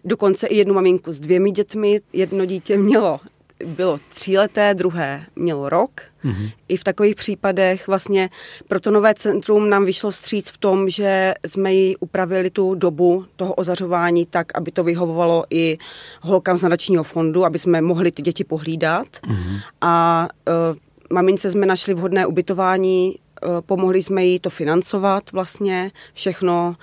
dokonce 0.05 0.47
i 0.47 0.57
jednu 0.57 0.75
maminku 0.75 1.12
s 1.12 1.21
dvěmi 1.21 1.50
dětmi. 1.50 2.00
Jedno 2.12 2.45
dítě 2.45 2.76
mělo 2.76 3.21
bylo 3.67 3.99
tříleté, 4.09 4.75
druhé 4.75 5.25
mělo 5.37 5.69
rok. 5.69 6.00
Mm-hmm. 6.25 6.52
I 6.69 6.76
v 6.76 6.85
takových 6.85 7.14
případech 7.14 7.87
vlastně 7.87 8.31
pro 8.69 8.81
to 8.81 8.90
nové 8.90 9.14
centrum 9.14 9.71
nám 9.71 9.85
vyšlo 9.85 10.12
stříc 10.12 10.50
v 10.50 10.59
tom, 10.59 10.88
že 10.88 11.35
jsme 11.47 11.75
ji 11.75 11.97
upravili 11.97 12.50
tu 12.50 12.75
dobu 12.75 13.25
toho 13.37 13.55
ozařování 13.55 14.26
tak, 14.26 14.59
aby 14.59 14.71
to 14.71 14.85
vyhovovalo 14.85 15.45
i 15.50 15.78
holkám 16.21 16.57
z 16.57 16.62
nadačního 16.62 17.05
fondu, 17.05 17.45
aby 17.45 17.59
jsme 17.59 17.81
mohli 17.81 18.12
ty 18.12 18.23
děti 18.23 18.45
pohlídat. 18.45 19.07
Mm-hmm. 19.09 19.61
A 19.81 20.28
uh, 20.49 20.76
mamince 21.11 21.50
jsme 21.50 21.67
našli 21.67 21.95
vhodné 21.95 22.26
ubytování, 22.26 23.14
uh, 23.47 23.61
pomohli 23.61 24.02
jsme 24.02 24.25
jí 24.25 24.40
to 24.40 24.50
financovat 24.50 25.33
vlastně, 25.33 25.90
všechno, 26.14 26.76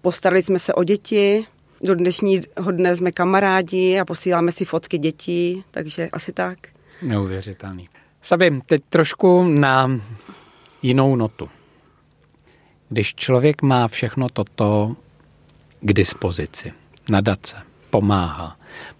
postarali 0.00 0.42
jsme 0.42 0.58
se 0.58 0.74
o 0.74 0.84
děti, 0.84 1.46
do 1.84 1.94
dnešního 1.94 2.42
dne 2.70 2.96
jsme 2.96 3.12
kamarádi 3.12 3.98
a 3.98 4.04
posíláme 4.04 4.52
si 4.52 4.64
fotky 4.64 4.98
dětí, 4.98 5.64
takže 5.70 6.08
asi 6.12 6.32
tak. 6.32 6.58
Neuvěřitelný. 7.02 7.88
Sabi, 8.22 8.60
teď 8.66 8.82
trošku 8.90 9.44
na 9.44 10.00
jinou 10.82 11.16
notu. 11.16 11.48
Když 12.88 13.14
člověk 13.14 13.62
má 13.62 13.88
všechno 13.88 14.28
toto 14.28 14.96
k 15.80 15.92
dispozici, 15.92 16.72
nadace, 17.08 17.56
pomáhá, 17.90 18.56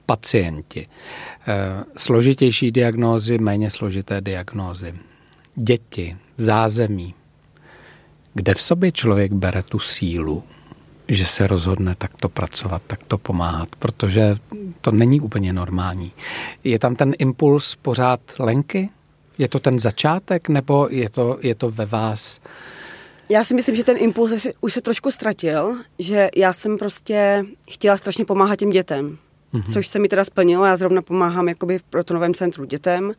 pacienti, 0.06 0.88
eh, 1.46 1.84
složitější 1.96 2.70
diagnózy, 2.70 3.38
méně 3.38 3.70
složité 3.70 4.20
diagnózy, 4.20 4.94
děti, 5.54 6.16
zázemí, 6.36 7.14
kde 8.34 8.54
v 8.54 8.62
sobě 8.62 8.92
člověk 8.92 9.32
bere 9.32 9.62
tu 9.62 9.78
sílu, 9.78 10.44
že 11.08 11.26
se 11.26 11.46
rozhodne 11.46 11.94
takto 11.98 12.28
pracovat, 12.28 12.82
takto 12.86 13.18
pomáhat, 13.18 13.68
protože 13.78 14.36
to 14.80 14.90
není 14.90 15.20
úplně 15.20 15.52
normální. 15.52 16.12
Je 16.64 16.78
tam 16.78 16.96
ten 16.96 17.12
impuls 17.18 17.74
pořád 17.74 18.20
lenky? 18.38 18.90
Je 19.38 19.48
to 19.48 19.60
ten 19.60 19.80
začátek, 19.80 20.48
nebo 20.48 20.88
je 20.90 21.10
to, 21.10 21.38
je 21.40 21.54
to 21.54 21.70
ve 21.70 21.86
vás? 21.86 22.40
Já 23.28 23.44
si 23.44 23.54
myslím, 23.54 23.76
že 23.76 23.84
ten 23.84 23.96
impuls 23.98 24.46
už 24.60 24.72
se 24.72 24.80
trošku 24.80 25.10
ztratil, 25.10 25.76
že 25.98 26.28
já 26.36 26.52
jsem 26.52 26.78
prostě 26.78 27.44
chtěla 27.70 27.96
strašně 27.96 28.24
pomáhat 28.24 28.56
těm 28.56 28.70
dětem, 28.70 29.18
mm-hmm. 29.54 29.72
což 29.72 29.86
se 29.86 29.98
mi 29.98 30.08
teda 30.08 30.24
splnilo. 30.24 30.64
Já 30.64 30.76
zrovna 30.76 31.02
pomáhám 31.02 31.48
jakoby 31.48 31.78
v 31.78 31.82
protonovém 31.82 32.34
centru 32.34 32.64
dětem 32.64 33.12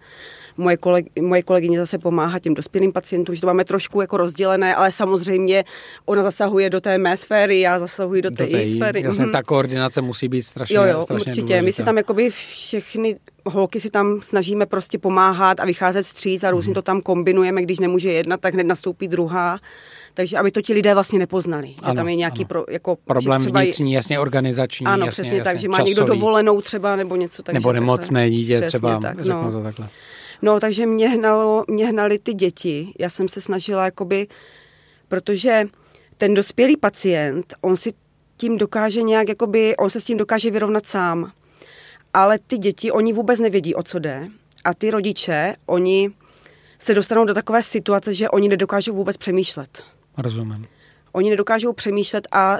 moje, 0.58 0.78
koleg, 0.78 1.06
moje 1.22 1.44
kolegyně 1.44 1.80
zase 1.80 1.98
pomáhá 1.98 2.40
těm 2.40 2.54
dospělým 2.54 2.92
pacientům, 2.92 3.36
že 3.36 3.42
to 3.42 3.48
máme 3.48 3.66
trošku 3.66 4.02
jako 4.02 4.18
rozdělené, 4.18 4.76
ale 4.76 4.92
samozřejmě 4.92 5.64
ona 6.06 6.24
zasahuje 6.24 6.70
do 6.70 6.82
té 6.82 6.98
mé 6.98 7.18
sféry, 7.18 7.60
já 7.60 7.80
zasahuji 7.80 8.22
do, 8.22 8.30
do 8.30 8.36
té 8.36 8.44
její 8.44 8.74
sféry. 8.74 9.02
Jasně, 9.02 9.26
mm-hmm. 9.26 9.32
ta 9.32 9.44
koordinace 9.44 10.02
musí 10.02 10.28
být 10.28 10.42
strašně 10.42 10.76
Jo, 10.76 10.84
jo, 10.84 11.02
strašně 11.02 11.26
určitě. 11.30 11.42
Důležitá. 11.42 11.66
My 11.66 11.72
si 11.72 11.84
tam 11.84 11.98
jakoby 11.98 12.30
všechny 12.30 13.16
holky 13.46 13.80
si 13.80 13.90
tam 13.90 14.22
snažíme 14.22 14.66
prostě 14.66 14.98
pomáhat 14.98 15.60
a 15.60 15.66
vycházet 15.66 16.04
vstříc 16.04 16.44
a 16.44 16.52
různě 16.52 16.72
mm-hmm. 16.72 16.76
to 16.76 16.82
tam 16.82 17.02
kombinujeme, 17.02 17.62
když 17.62 17.80
nemůže 17.80 18.12
jedna, 18.12 18.38
tak 18.38 18.54
hned 18.54 18.64
nastoupí 18.64 19.08
druhá. 19.08 19.60
Takže 20.14 20.38
aby 20.38 20.52
to 20.52 20.62
ti 20.62 20.74
lidé 20.74 20.94
vlastně 20.94 21.20
nepoznali, 21.20 21.68
že 21.68 21.82
ano, 21.82 21.96
tam 21.96 22.08
je 22.08 22.16
nějaký 22.16 22.46
pro, 22.46 22.66
jako 22.70 22.96
problém 22.96 23.42
třeba 23.42 23.62
vnitřní, 23.62 23.94
jasně 23.94 24.20
organizační. 24.20 24.86
Ano, 24.86 25.06
jasně, 25.06 25.12
přesně 25.12 25.38
jasně, 25.38 25.44
tak, 25.44 25.60
že 25.60 25.68
má 25.68 25.78
časový. 25.78 25.90
někdo 25.90 26.06
dovolenou 26.06 26.62
třeba 26.62 26.96
nebo 26.96 27.16
něco. 27.16 27.44
Takže 27.44 27.54
nebo 27.54 27.74
nemocné 27.74 28.30
dítě 28.30 28.62
třeba, 28.62 29.00
tak, 29.00 29.22
no. 29.22 29.52
to 29.52 29.64
takhle. 29.64 29.90
No, 30.42 30.60
takže 30.60 30.86
mě, 30.86 31.10
hnalo, 31.10 31.66
mě 31.68 31.88
hnali 31.88 32.20
ty 32.20 32.34
děti. 32.34 32.94
Já 33.00 33.10
jsem 33.10 33.30
se 33.30 33.42
snažila, 33.42 33.86
jakoby, 33.86 34.28
protože 35.08 35.68
ten 36.18 36.34
dospělý 36.34 36.78
pacient, 36.78 37.54
on 37.62 37.78
si 37.78 37.94
tím 38.38 38.58
dokáže 38.58 39.02
nějak, 39.02 39.30
jakoby, 39.30 39.78
on 39.78 39.90
se 39.90 40.02
s 40.02 40.04
tím 40.04 40.18
dokáže 40.18 40.52
vyrovnat 40.52 40.86
sám. 40.86 41.32
Ale 42.14 42.40
ty 42.40 42.58
děti, 42.58 42.92
oni 42.92 43.14
vůbec 43.14 43.40
nevědí, 43.40 43.76
o 43.76 43.84
co 43.84 44.00
jde. 44.00 44.28
A 44.64 44.74
ty 44.74 44.92
rodiče, 44.92 45.56
oni 45.66 46.12
se 46.80 46.94
dostanou 46.94 47.26
do 47.26 47.34
takové 47.34 47.64
situace, 47.64 48.14
že 48.14 48.30
oni 48.30 48.50
nedokážou 48.50 48.96
vůbec 48.96 49.18
přemýšlet. 49.18 49.84
Rozumím. 50.18 50.66
Oni 51.12 51.30
nedokážou 51.30 51.74
přemýšlet 51.74 52.28
a 52.32 52.58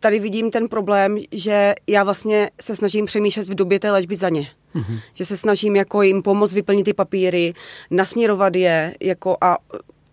tady 0.00 0.18
vidím 0.18 0.50
ten 0.50 0.68
problém, 0.68 1.18
že 1.32 1.74
já 1.86 2.04
vlastně 2.04 2.50
se 2.60 2.76
snažím 2.76 3.06
přemýšlet 3.06 3.48
v 3.48 3.54
době 3.54 3.80
té 3.80 3.90
léčby 3.90 4.16
za 4.16 4.28
ně. 4.28 4.48
Mm-hmm. 4.74 4.98
Že 5.14 5.24
se 5.24 5.36
snažím 5.36 5.76
jako 5.76 6.02
jim 6.02 6.22
pomoct 6.22 6.52
vyplnit 6.52 6.84
ty 6.84 6.92
papíry, 6.92 7.54
nasměrovat 7.90 8.56
je 8.56 8.94
jako 9.00 9.36
a 9.40 9.58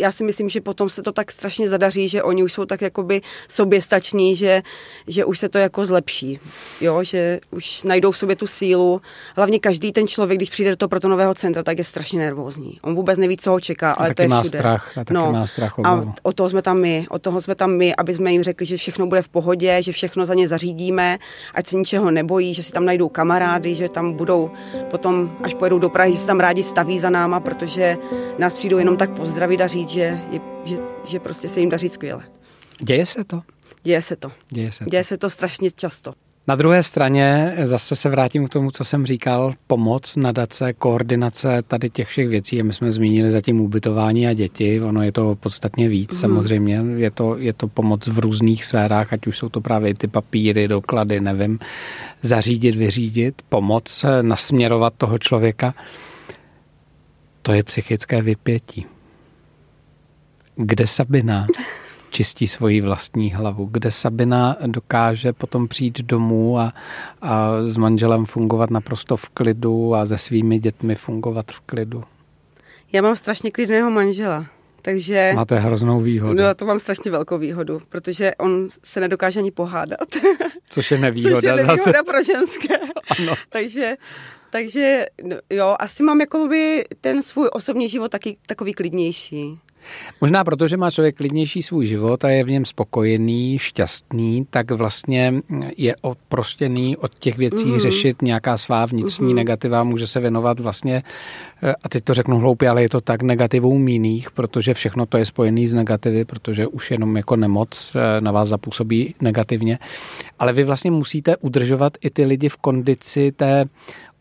já 0.01 0.11
si 0.11 0.23
myslím, 0.23 0.49
že 0.49 0.61
potom 0.61 0.89
se 0.89 1.03
to 1.03 1.11
tak 1.11 1.31
strašně 1.31 1.69
zadaří, 1.69 2.09
že 2.09 2.23
oni 2.23 2.43
už 2.43 2.53
jsou 2.53 2.65
tak 2.65 2.81
jakoby 2.81 3.21
soběstační, 3.47 4.35
že, 4.35 4.61
že 5.07 5.25
už 5.25 5.39
se 5.39 5.49
to 5.49 5.57
jako 5.57 5.85
zlepší, 5.85 6.39
jo, 6.81 7.03
že 7.03 7.39
už 7.51 7.83
najdou 7.83 8.11
v 8.11 8.17
sobě 8.17 8.35
tu 8.35 8.47
sílu. 8.47 9.01
Hlavně 9.35 9.59
každý 9.59 9.91
ten 9.91 10.07
člověk, 10.07 10.39
když 10.39 10.49
přijde 10.49 10.69
do 10.69 10.75
toho 10.75 10.89
protonového 10.89 11.33
centra, 11.33 11.63
tak 11.63 11.77
je 11.77 11.83
strašně 11.83 12.19
nervózní. 12.19 12.79
On 12.81 12.95
vůbec 12.95 13.19
neví, 13.19 13.37
co 13.37 13.51
ho 13.51 13.59
čeká, 13.59 13.91
ale 13.91 14.09
a 14.09 14.13
to 14.13 14.21
je 14.21 14.27
má 14.27 14.41
všude. 14.41 14.57
strach, 14.57 14.97
a 14.97 15.03
taky 15.03 15.13
no, 15.13 15.31
má 15.31 15.47
strach 15.47 15.79
a 15.83 16.13
o 16.23 16.31
toho 16.31 16.49
jsme 16.49 16.61
tam 16.61 16.77
my, 16.79 17.05
o 17.09 17.19
toho 17.19 17.41
jsme 17.41 17.55
tam 17.55 17.71
my, 17.71 17.95
aby 17.95 18.13
jsme 18.13 18.31
jim 18.31 18.43
řekli, 18.43 18.65
že 18.65 18.77
všechno 18.77 19.07
bude 19.07 19.21
v 19.21 19.29
pohodě, 19.29 19.83
že 19.83 19.91
všechno 19.91 20.25
za 20.25 20.33
ně 20.33 20.47
zařídíme, 20.47 21.17
ať 21.53 21.67
se 21.67 21.75
ničeho 21.75 22.11
nebojí, 22.11 22.53
že 22.53 22.63
si 22.63 22.71
tam 22.71 22.85
najdou 22.85 23.09
kamarády, 23.09 23.75
že 23.75 23.89
tam 23.89 24.13
budou 24.13 24.51
potom, 24.89 25.37
až 25.43 25.53
pojedou 25.53 25.79
do 25.79 25.89
Prahy, 25.89 26.13
že 26.13 26.19
se 26.19 26.25
tam 26.25 26.39
rádi 26.39 26.63
staví 26.63 26.99
za 26.99 27.09
náma, 27.09 27.39
protože 27.39 27.97
nás 28.37 28.53
přijdou 28.53 28.77
jenom 28.77 28.97
tak 28.97 29.09
pozdravit 29.09 29.61
a 29.61 29.67
říct, 29.67 29.89
že, 29.91 30.19
že, 30.65 30.77
že 31.05 31.19
prostě 31.19 31.47
se 31.47 31.59
jim 31.59 31.69
daří 31.69 31.89
skvěle. 31.89 32.23
Děje 32.79 33.05
se 33.05 33.23
to? 33.23 33.41
Děje 33.83 34.01
se 34.01 34.15
to. 34.15 34.31
Děje 34.49 34.71
se 34.71 34.83
to. 34.83 34.89
Děje 34.89 35.03
se 35.03 35.17
to 35.17 35.29
strašně 35.29 35.71
často. 35.71 36.13
Na 36.47 36.55
druhé 36.55 36.83
straně 36.83 37.55
zase 37.63 37.95
se 37.95 38.09
vrátím 38.09 38.47
k 38.47 38.49
tomu, 38.49 38.71
co 38.71 38.83
jsem 38.83 39.05
říkal, 39.05 39.53
pomoc, 39.67 40.15
nadace, 40.15 40.73
koordinace 40.73 41.63
tady 41.67 41.89
těch 41.89 42.07
všech 42.07 42.27
věcí. 42.27 42.63
My 42.63 42.73
jsme 42.73 42.91
zmínili 42.91 43.31
zatím 43.31 43.61
ubytování 43.61 44.27
a 44.27 44.33
děti, 44.33 44.81
ono 44.81 45.03
je 45.03 45.11
to 45.11 45.35
podstatně 45.35 45.89
víc 45.89 46.13
mm. 46.13 46.19
samozřejmě. 46.19 46.81
Je 46.95 47.11
to, 47.11 47.37
je 47.37 47.53
to 47.53 47.67
pomoc 47.67 48.07
v 48.07 48.19
různých 48.19 48.65
sférách, 48.65 49.13
ať 49.13 49.27
už 49.27 49.37
jsou 49.37 49.49
to 49.49 49.61
právě 49.61 49.93
ty 49.95 50.07
papíry, 50.07 50.67
doklady, 50.67 51.19
nevím, 51.19 51.59
zařídit, 52.21 52.75
vyřídit, 52.75 53.41
pomoc, 53.49 54.05
nasměrovat 54.21 54.93
toho 54.97 55.19
člověka. 55.19 55.73
To 57.41 57.53
je 57.53 57.63
psychické 57.63 58.21
vypětí 58.21 58.85
kde 60.61 60.87
Sabina 60.87 61.47
čistí 62.09 62.47
svoji 62.47 62.81
vlastní 62.81 63.31
hlavu, 63.31 63.65
kde 63.65 63.91
Sabina 63.91 64.57
dokáže 64.65 65.33
potom 65.33 65.67
přijít 65.67 65.99
domů 65.99 66.59
a, 66.59 66.73
a 67.21 67.51
s 67.67 67.77
manželem 67.77 68.25
fungovat 68.25 68.69
naprosto 68.69 69.17
v 69.17 69.29
klidu 69.29 69.95
a 69.95 70.05
se 70.05 70.17
svými 70.17 70.59
dětmi 70.59 70.95
fungovat 70.95 71.51
v 71.51 71.59
klidu. 71.59 72.03
Já 72.91 73.01
mám 73.01 73.15
strašně 73.15 73.51
klidného 73.51 73.91
manžela. 73.91 74.45
Takže... 74.81 75.31
Máte 75.35 75.59
hroznou 75.59 76.01
výhodu. 76.01 76.33
No, 76.33 76.55
to 76.55 76.65
mám 76.65 76.79
strašně 76.79 77.11
velkou 77.11 77.37
výhodu, 77.37 77.79
protože 77.89 78.35
on 78.35 78.67
se 78.83 78.99
nedokáže 78.99 79.39
ani 79.39 79.51
pohádat. 79.51 80.15
Což 80.69 80.91
je 80.91 80.97
nevýhoda. 80.97 81.35
Což 81.35 81.43
je 81.43 81.55
nevýhoda 81.55 81.77
zase. 81.77 82.03
pro 82.05 82.23
ženské. 82.23 82.77
Ano. 83.19 83.33
takže, 83.49 83.95
takže 84.49 85.05
no, 85.23 85.35
jo, 85.49 85.75
asi 85.79 86.03
mám 86.03 86.19
jakoby 86.19 86.83
ten 87.01 87.21
svůj 87.21 87.49
osobní 87.53 87.89
život 87.89 88.11
taky 88.11 88.37
takový 88.47 88.73
klidnější. 88.73 89.59
Možná 90.21 90.43
proto, 90.43 90.67
že 90.67 90.77
má 90.77 90.91
člověk 90.91 91.17
klidnější 91.17 91.63
svůj 91.63 91.85
život 91.85 92.25
a 92.25 92.29
je 92.29 92.43
v 92.43 92.51
něm 92.51 92.65
spokojený, 92.65 93.59
šťastný, 93.59 94.45
tak 94.49 94.71
vlastně 94.71 95.33
je 95.77 95.95
oprostěný 96.01 96.97
od 96.97 97.19
těch 97.19 97.37
věcí 97.37 97.65
mm. 97.65 97.79
řešit 97.79 98.21
nějaká 98.21 98.57
svá 98.57 98.85
vnitřní 98.85 99.29
mm. 99.29 99.35
negativa, 99.35 99.83
může 99.83 100.07
se 100.07 100.19
věnovat 100.19 100.59
vlastně, 100.59 101.03
eh, 101.63 101.75
a 101.83 101.89
teď 101.89 102.03
to 102.03 102.13
řeknu 102.13 102.37
hloupě, 102.37 102.69
ale 102.69 102.81
je 102.81 102.89
to 102.89 103.01
tak 103.01 103.21
negativům 103.21 103.87
jiných, 103.87 104.31
protože 104.31 104.73
všechno 104.73 105.05
to 105.05 105.17
je 105.17 105.25
spojený 105.25 105.67
s 105.67 105.73
negativy, 105.73 106.25
protože 106.25 106.67
už 106.67 106.91
jenom 106.91 107.17
jako 107.17 107.35
nemoc 107.35 107.95
eh, 107.95 108.21
na 108.21 108.31
vás 108.31 108.49
zapůsobí 108.49 109.15
negativně. 109.21 109.79
Ale 110.39 110.53
vy 110.53 110.63
vlastně 110.63 110.91
musíte 110.91 111.37
udržovat 111.37 111.97
i 112.01 112.09
ty 112.09 112.25
lidi 112.25 112.49
v 112.49 112.57
kondici 112.57 113.31
té 113.31 113.65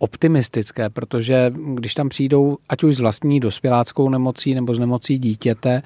optimistické, 0.00 0.90
protože 0.90 1.52
když 1.74 1.94
tam 1.94 2.08
přijdou, 2.08 2.58
ať 2.68 2.82
už 2.82 2.96
s 2.96 3.00
vlastní 3.00 3.40
dospěláckou 3.40 4.08
nemocí 4.08 4.54
nebo 4.54 4.74
s 4.74 4.78
nemocí 4.78 5.18
dítěte, 5.18 5.82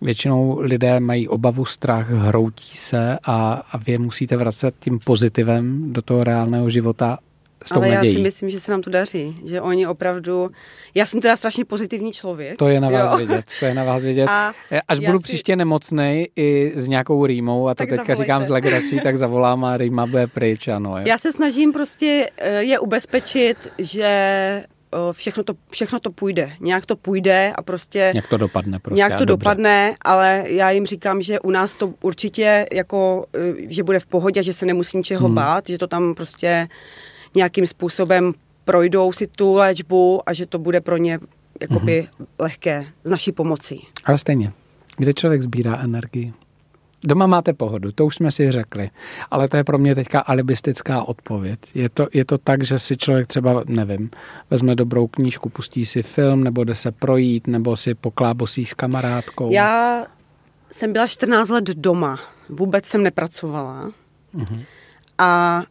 Většinou 0.00 0.58
lidé 0.60 1.00
mají 1.00 1.28
obavu, 1.28 1.64
strach, 1.64 2.10
hroutí 2.10 2.76
se 2.76 3.18
a, 3.24 3.62
a 3.72 3.78
vy 3.78 3.98
musíte 3.98 4.36
vracet 4.36 4.74
tím 4.80 4.98
pozitivem 5.04 5.92
do 5.92 6.02
toho 6.02 6.24
reálného 6.24 6.70
života 6.70 7.18
s 7.64 7.68
tou 7.68 7.80
Ale 7.82 7.94
nadějí. 7.94 8.14
já 8.14 8.18
si 8.18 8.22
myslím, 8.22 8.48
že 8.48 8.60
se 8.60 8.70
nám 8.70 8.82
to 8.82 8.90
daří, 8.90 9.36
že 9.44 9.60
oni 9.60 9.86
opravdu... 9.86 10.50
Já 10.94 11.06
jsem 11.06 11.20
teda 11.20 11.36
strašně 11.36 11.64
pozitivní 11.64 12.12
člověk. 12.12 12.56
To 12.58 12.68
je 12.68 12.80
na 12.80 12.90
vás 12.90 13.10
jo. 13.12 13.16
vidět, 13.18 13.44
to 13.60 13.64
je 13.66 13.74
na 13.74 13.84
vás 13.84 14.04
vidět. 14.04 14.26
A 14.30 14.52
Až 14.88 14.98
já 14.98 15.08
budu 15.10 15.18
si- 15.18 15.22
příště 15.22 15.56
nemocnej 15.56 16.28
i 16.36 16.72
s 16.76 16.88
nějakou 16.88 17.26
rýmou, 17.26 17.68
a 17.68 17.74
to 17.74 17.78
Tak 17.78 17.88
teďka 17.88 17.96
zavolejte. 18.04 18.22
říkám 18.24 18.44
s 18.44 18.48
legrací, 18.48 19.00
tak 19.00 19.16
zavolám 19.16 19.64
a 19.64 19.76
rýma 19.76 20.06
bude 20.06 20.26
pryč, 20.26 20.68
ano. 20.68 20.98
Jo. 20.98 21.04
Já 21.06 21.18
se 21.18 21.32
snažím 21.32 21.72
prostě 21.72 22.30
eh, 22.38 22.62
je 22.62 22.78
ubezpečit, 22.78 23.68
že 23.78 24.64
všechno 25.12 25.44
to, 25.44 25.52
všechno 25.70 26.00
to 26.00 26.10
půjde. 26.10 26.52
Nějak 26.60 26.86
to 26.86 26.96
půjde 26.96 27.52
a 27.54 27.62
prostě 27.62 28.12
Jak 28.14 28.28
to 28.28 28.36
dopadne 28.36 28.78
prostě. 28.78 28.96
nějak 28.96 29.12
to 29.18 29.24
dobře. 29.24 29.44
dopadne, 29.44 29.94
ale 30.02 30.44
já 30.46 30.70
jim 30.70 30.86
říkám, 30.86 31.22
že 31.22 31.40
u 31.40 31.50
nás 31.50 31.74
to 31.74 31.92
určitě 32.02 32.66
jako, 32.72 33.26
eh, 33.36 33.40
že 33.68 33.82
bude 33.82 34.00
v 34.00 34.06
pohodě, 34.06 34.42
že 34.42 34.52
se 34.52 34.66
nemusí 34.66 34.96
ničeho 34.96 35.26
Hmm. 35.26 35.34
bát, 35.34 35.64
že 35.68 35.78
to 35.78 35.86
tam 35.86 36.14
prostě 36.14 36.68
nějakým 37.34 37.66
způsobem 37.66 38.32
projdou 38.64 39.12
si 39.12 39.26
tu 39.26 39.54
léčbu 39.54 40.20
a 40.28 40.32
že 40.32 40.46
to 40.46 40.58
bude 40.58 40.80
pro 40.80 40.96
ně 40.96 41.18
jakoby 41.60 42.08
Hmm. 42.18 42.26
lehké 42.38 42.86
s 43.04 43.10
naší 43.10 43.32
pomocí. 43.32 43.86
Ale 44.04 44.18
stejně, 44.18 44.52
kde 44.96 45.12
člověk 45.14 45.42
sbírá 45.42 45.76
energii? 45.76 46.32
Doma 47.04 47.26
máte 47.26 47.52
pohodu, 47.52 47.92
to 47.92 48.06
už 48.06 48.14
jsme 48.14 48.30
si 48.30 48.50
řekli, 48.50 48.90
ale 49.30 49.48
to 49.48 49.56
je 49.56 49.64
pro 49.64 49.78
mě 49.78 49.94
teďka 49.94 50.20
alibistická 50.20 51.02
odpověď. 51.02 51.58
Je 51.74 51.88
to, 51.88 52.06
je 52.14 52.24
to 52.24 52.38
tak, 52.38 52.64
že 52.64 52.78
si 52.78 52.96
člověk 52.96 53.26
třeba, 53.26 53.62
nevím, 53.66 54.10
vezme 54.50 54.74
dobrou 54.74 55.06
knížku, 55.06 55.48
pustí 55.48 55.86
si 55.86 56.02
film, 56.02 56.44
nebo 56.44 56.64
jde 56.64 56.74
se 56.74 56.92
projít, 56.92 57.46
nebo 57.46 57.76
si 57.76 57.94
poklábosí 57.94 58.66
s 58.66 58.74
kamarádkou. 58.74 59.52
Já 59.52 60.06
jsem 60.70 60.92
byla 60.92 61.06
14 61.06 61.48
let 61.48 61.64
doma, 61.64 62.20
vůbec 62.48 62.84
jsem 62.86 63.02
nepracovala 63.02 63.90
Mhm. 64.32 64.62
a 65.18 65.62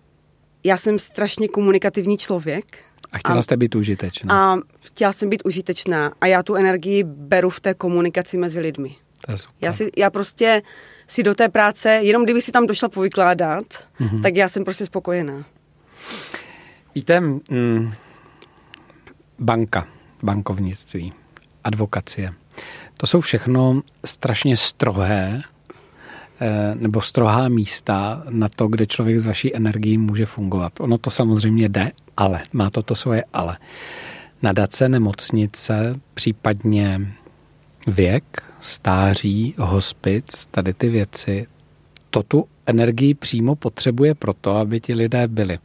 já 0.64 0.78
jsem 0.78 1.00
strašně 1.00 1.48
komunikativní 1.48 2.18
člověk 2.18 2.66
A 3.12 3.18
chtěla 3.18 3.40
a- 3.40 3.42
jste 3.42 3.58
být 3.58 3.76
užitečná. 3.76 4.54
a 4.54 4.58
chtěla 4.82 5.14
jsem 5.14 5.30
být 5.30 5.42
užitečná 5.46 6.14
a 6.22 6.28
já 6.28 6.44
tu 6.44 6.56
energii 6.56 7.04
beru 7.04 7.50
v 7.50 7.60
té 7.60 7.74
komunikaci 7.74 8.38
mezi 8.38 8.60
lidmi. 8.60 8.96
to 9.26 9.32
je 9.32 9.38
super. 9.38 9.56
Já, 9.62 9.74
si, 9.74 9.90
já 9.98 10.10
prostě 10.10 10.62
si 11.08 11.24
do 11.24 11.36
té 11.36 11.50
práce, 11.50 11.90
jenom 11.92 12.24
kdyby 12.24 12.42
si 12.42 12.52
tam 12.52 12.68
došla 12.68 12.90
povykládat, 12.90 13.64
Mhm. 14.00 14.10
mm-hmm. 14.10 14.22
tak 14.24 14.36
já 14.36 14.50
jsem 14.50 14.64
prostě 14.64 14.86
spokojená. 14.86 15.46
Víte, 16.96 17.20
mm, 17.20 17.94
banka, 19.40 19.88
bankovnictví, 20.24 21.14
advokacie, 21.64 22.34
to 22.98 23.08
jsou 23.08 23.22
všechno 23.22 23.82
strašně 24.06 24.58
strohé 24.58 25.42
nebo 26.74 27.01
strohá 27.01 27.48
místa 27.48 28.24
na 28.29 28.50
to, 28.50 28.67
kde 28.67 28.86
člověk 28.86 29.20
s 29.20 29.25
vaší 29.25 29.56
energií 29.56 29.98
může 29.98 30.25
fungovat. 30.25 30.79
Ono 30.79 30.98
to 30.98 31.10
samozřejmě 31.10 31.70
jde, 31.70 31.91
ale 32.17 32.39
má 32.53 32.70
to 32.70 32.84
to 32.84 32.96
svoje 32.96 33.24
ale. 33.34 33.58
Nadace, 34.41 34.89
nemocnice, 34.89 36.00
případně 36.13 37.00
věk, 37.88 38.44
stáří, 38.62 39.56
hospic, 39.58 40.46
tady 40.51 40.74
ty 40.74 40.89
věci, 40.89 41.48
to 42.10 42.24
tu 42.24 42.48
energii 42.65 43.13
přímo 43.13 43.56
potřebuje 43.56 44.15
proto, 44.15 44.56
aby 44.56 44.79
ti 44.79 44.94
lidé 44.94 45.27
byli. 45.27 45.60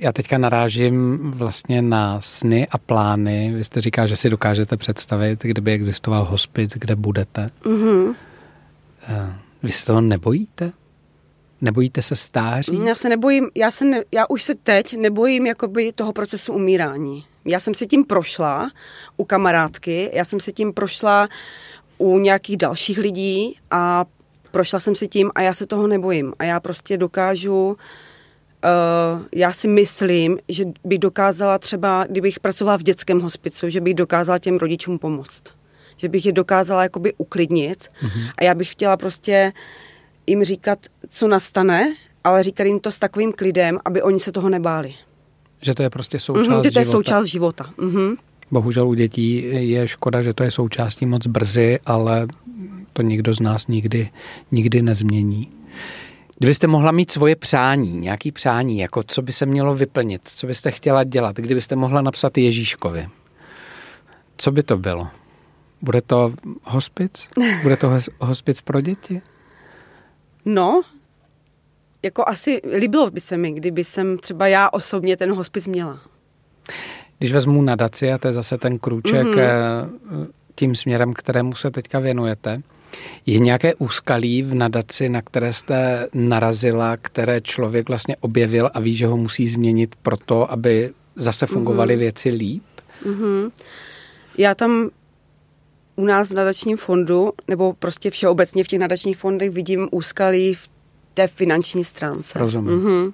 Já 0.00 0.12
teďka 0.12 0.38
narážím 0.38 1.18
vlastně 1.30 1.82
na 1.82 2.20
sny 2.20 2.66
a 2.70 2.78
plány. 2.78 3.52
Vy 3.52 3.64
jste 3.64 3.80
říká, 3.80 4.06
že 4.06 4.16
si 4.16 4.30
dokážete 4.30 4.76
představit, 4.76 5.42
kdyby 5.42 5.72
existoval 5.72 6.24
hospic, 6.24 6.74
kde 6.74 6.96
budete. 6.96 7.50
Mm-hmm. 7.64 8.14
Vy 9.64 9.72
se 9.72 9.86
toho 9.86 10.00
nebojíte? 10.00 10.72
Nebojíte 11.60 12.02
se 12.02 12.16
stáří? 12.16 12.84
Já 12.84 12.94
se 12.94 13.08
nebojím, 13.08 13.50
já, 13.54 13.70
se 13.70 13.84
ne, 13.84 14.04
já 14.12 14.26
už 14.28 14.42
se 14.42 14.54
teď 14.54 14.96
nebojím 14.96 15.46
jakoby 15.46 15.92
toho 15.92 16.12
procesu 16.12 16.52
umírání. 16.52 17.24
Já 17.44 17.60
jsem 17.60 17.74
si 17.74 17.86
tím 17.86 18.04
prošla 18.04 18.70
u 19.16 19.24
kamarádky, 19.24 20.10
já 20.12 20.24
jsem 20.24 20.40
si 20.40 20.52
tím 20.52 20.72
prošla 20.72 21.28
u 21.98 22.18
nějakých 22.18 22.56
dalších 22.56 22.98
lidí 22.98 23.58
a 23.70 24.04
prošla 24.50 24.80
jsem 24.80 24.94
si 24.94 25.08
tím 25.08 25.30
a 25.34 25.40
já 25.40 25.54
se 25.54 25.66
toho 25.66 25.86
nebojím. 25.86 26.32
A 26.38 26.44
já 26.44 26.60
prostě 26.60 26.96
dokážu, 26.96 27.68
uh, 27.68 27.76
já 29.34 29.52
si 29.52 29.68
myslím, 29.68 30.38
že 30.48 30.64
bych 30.84 30.98
dokázala 30.98 31.58
třeba, 31.58 32.06
kdybych 32.10 32.40
pracovala 32.40 32.78
v 32.78 32.82
dětském 32.82 33.20
hospicu, 33.20 33.68
že 33.68 33.80
bych 33.80 33.94
dokázala 33.94 34.38
těm 34.38 34.56
rodičům 34.56 34.98
pomoct. 34.98 35.42
Že 35.96 36.08
bych 36.08 36.26
je 36.26 36.32
dokázala 36.32 36.82
jakoby 36.82 37.12
uklidnit 37.18 37.78
mm-hmm. 38.02 38.30
a 38.38 38.44
já 38.44 38.54
bych 38.54 38.72
chtěla 38.72 38.96
prostě 38.96 39.52
jim 40.26 40.44
říkat, 40.44 40.78
co 41.08 41.28
nastane, 41.28 41.94
ale 42.24 42.42
říkat 42.42 42.64
jim 42.64 42.80
to 42.80 42.90
s 42.90 42.98
takovým 42.98 43.32
klidem, 43.32 43.78
aby 43.84 44.02
oni 44.02 44.20
se 44.20 44.32
toho 44.32 44.48
nebáli. 44.48 44.94
Že 45.62 45.74
to 45.74 45.82
je 45.82 45.90
prostě 45.90 46.20
součást 46.20 46.48
Mhm, 46.48 46.64
že 46.64 46.70
to 46.70 46.78
je 46.78 46.84
života. 46.84 46.98
součást 46.98 47.26
života. 47.26 47.70
Mhm. 47.78 48.14
Bohužel 48.50 48.88
u 48.88 48.94
dětí 48.94 49.44
je 49.70 49.88
škoda, 49.88 50.22
že 50.22 50.34
to 50.34 50.42
je 50.42 50.50
součástí 50.50 51.06
moc 51.06 51.26
brzy, 51.26 51.78
ale 51.86 52.26
to 52.92 53.02
nikdo 53.02 53.34
z 53.34 53.40
nás 53.40 53.66
nikdy, 53.66 54.08
nikdy 54.52 54.82
nezmění. 54.82 55.48
Kdybyste 56.38 56.66
mohla 56.66 56.92
mít 56.92 57.10
svoje 57.10 57.36
přání, 57.36 57.92
nějaký 57.92 58.32
přání, 58.32 58.78
jako 58.78 59.02
co 59.06 59.22
by 59.22 59.32
se 59.32 59.46
mělo 59.46 59.74
vyplnit, 59.74 60.20
co 60.24 60.46
byste 60.46 60.70
chtěla 60.70 61.04
dělat, 61.04 61.36
kdybyste 61.36 61.76
mohla 61.76 62.00
napsat 62.02 62.38
Ježíškovi, 62.38 63.08
co 64.36 64.50
by 64.52 64.62
to 64.62 64.76
bylo? 64.76 65.08
Bude 65.84 66.02
to 66.02 66.32
hospic? 66.62 67.28
Bude 67.62 67.76
to 67.76 67.88
hos- 67.90 68.08
hospic 68.20 68.60
pro 68.60 68.80
děti? 68.80 69.22
No, 70.44 70.82
jako 72.02 72.24
asi 72.26 72.60
líbilo 72.78 73.10
by 73.10 73.20
se 73.20 73.36
mi, 73.36 73.52
kdyby 73.52 73.84
jsem 73.84 74.18
třeba 74.18 74.46
já 74.46 74.70
osobně 74.70 75.16
ten 75.16 75.32
hospic 75.32 75.66
měla. 75.66 76.00
Když 77.18 77.32
vezmu 77.32 77.62
nadaci, 77.62 78.12
a 78.12 78.18
to 78.18 78.28
je 78.28 78.32
zase 78.34 78.58
ten 78.58 78.78
krůček 78.78 79.22
Mhm. 79.26 79.34
mm-hmm. 79.34 80.26
tím 80.54 80.74
směrem, 80.74 81.14
kterému 81.14 81.54
se 81.54 81.70
teďka 81.70 81.98
věnujete, 81.98 82.62
je 83.26 83.38
nějaké 83.38 83.74
úskalí 83.74 84.42
v 84.42 84.54
nadaci, 84.54 85.08
na 85.08 85.22
které 85.22 85.52
jste 85.52 86.08
narazila, 86.14 86.96
které 86.96 87.40
člověk 87.40 87.88
vlastně 87.88 88.16
objevil 88.20 88.70
a 88.74 88.80
ví, 88.80 88.94
že 88.94 89.06
ho 89.06 89.16
musí 89.16 89.48
změnit 89.48 89.94
proto, 90.02 90.52
aby 90.52 90.92
zase 91.16 91.46
fungovaly 91.46 91.94
mm-hmm. 91.94 91.98
věci 91.98 92.28
líp? 92.28 92.62
Mhm. 93.06 93.48
Já 94.38 94.54
tam 94.54 94.90
u 95.96 96.04
nás 96.06 96.28
v 96.30 96.34
nadačním 96.34 96.76
fondu, 96.76 97.32
nebo 97.48 97.72
prostě 97.72 98.10
všeobecně 98.10 98.64
v 98.64 98.66
těch 98.66 98.78
nadačních 98.78 99.16
fondech 99.16 99.50
vidím 99.50 99.88
úskalí 99.90 100.54
v 100.54 100.68
té 101.14 101.26
finanční 101.26 101.84
stránce. 101.84 102.38
Rozumím. 102.38 102.74
Mhm. 102.74 103.12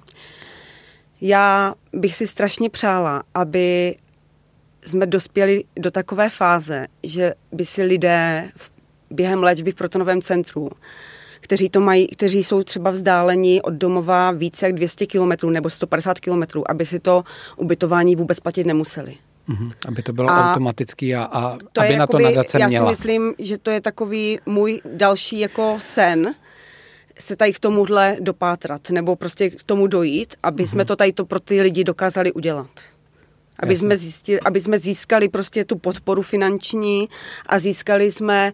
Já 1.21 1.73
bych 1.93 2.15
si 2.15 2.27
strašně 2.27 2.69
přála, 2.69 3.23
aby 3.33 3.95
jsme 4.85 5.05
dospěli 5.05 5.63
do 5.79 5.91
takové 5.91 6.29
fáze, 6.29 6.87
že 7.03 7.33
by 7.51 7.65
si 7.65 7.83
lidé 7.83 8.49
v- 8.57 8.71
během 9.11 9.43
léčby 9.43 9.71
v 9.71 9.75
protonovém 9.75 10.21
centru, 10.21 10.69
kteří, 11.39 11.69
to 11.69 11.81
mají, 11.81 12.07
kteří 12.07 12.43
jsou 12.43 12.63
třeba 12.63 12.91
vzdáleni 12.91 13.61
od 13.61 13.73
domova 13.73 14.31
více 14.31 14.65
jak 14.65 14.75
200 14.75 15.07
km 15.07 15.49
nebo 15.51 15.69
150 15.69 16.19
km, 16.19 16.41
aby 16.69 16.85
si 16.85 16.99
to 16.99 17.23
ubytování 17.57 18.15
vůbec 18.15 18.39
platit 18.39 18.67
nemuseli. 18.67 19.15
Mm-hmm. 19.51 19.71
Aby 19.87 20.03
to 20.03 20.13
bylo 20.13 20.29
A 20.29 20.51
automatický 20.51 21.15
a, 21.15 21.23
a 21.23 21.57
To 21.73 21.81
aby 21.81 21.95
na 21.97 22.07
to 22.07 22.19
jakoby, 22.19 22.23
nadace 22.23 22.59
já 22.59 22.67
měla. 22.67 22.85
si 22.85 22.91
myslím, 22.91 23.33
že 23.39 23.57
to 23.57 23.71
je 23.71 23.81
takový 23.81 24.39
můj 24.45 24.81
další 24.93 25.39
jako 25.39 25.77
sen, 25.79 26.35
se 27.19 27.35
tady 27.35 27.53
k 27.53 27.59
tomuhle 27.59 28.17
dopátrat, 28.19 28.89
nebo 28.89 29.15
prostě 29.15 29.49
k 29.49 29.63
tomu 29.63 29.87
dojít, 29.87 30.35
aby 30.43 30.67
jsme 30.67 30.85
to 30.85 30.95
tady 30.95 31.13
to 31.13 31.25
pro 31.25 31.39
ty 31.39 31.61
lidi 31.61 31.83
dokázali 31.83 32.31
udělat. 32.31 32.69
Aby 33.59 33.73
Jasně. 33.73 33.87
jsme, 33.87 33.97
zjistili, 33.97 34.39
aby 34.39 34.61
jsme 34.61 34.79
získali 34.79 35.29
prostě 35.29 35.65
tu 35.65 35.77
podporu 35.77 36.21
finanční 36.21 37.09
a 37.45 37.59
získali 37.59 38.11
jsme 38.11 38.51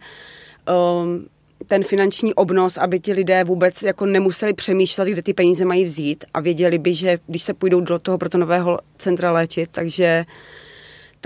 um, 1.02 1.28
ten 1.66 1.84
finanční 1.84 2.34
obnos, 2.34 2.78
aby 2.78 3.00
ti 3.00 3.14
lidé 3.14 3.44
vůbec 3.44 3.84
jako 3.84 4.06
nemuseli 4.06 4.54
přemýšlet, 4.54 5.08
kde 5.10 5.22
ty 5.22 5.34
peníze 5.34 5.66
mají 5.66 5.84
vzít 5.84 6.26
a 6.34 6.40
věděli 6.40 6.78
by, 6.78 6.94
že 6.94 7.20
když 7.28 7.42
se 7.44 7.54
půjdou 7.54 7.82
do 7.82 8.00
toho 8.00 8.18
protonového 8.18 8.80
centra 8.98 9.32
léčit, 9.32 9.70
takže 9.72 10.26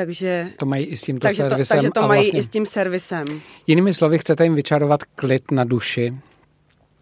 takže 0.06 0.48
To 0.58 0.66
mají 0.66 0.86
i 0.86 0.98
s 0.98 1.02
tímto 1.02 1.28
takže 1.28 1.44
to, 1.44 1.50
servisem. 1.50 1.78
takže 1.78 1.92
to 1.92 2.08
mají 2.08 2.22
vlastně, 2.22 2.40
i 2.40 2.44
s 2.44 2.50
tím 2.50 2.66
servisem. 2.66 3.26
Jinými 3.68 3.94
slovy, 3.94 4.20
chcete 4.20 4.44
jim 4.44 4.56
vyčarovat 4.56 5.04
klid 5.04 5.52
na 5.52 5.64
duši, 5.64 6.14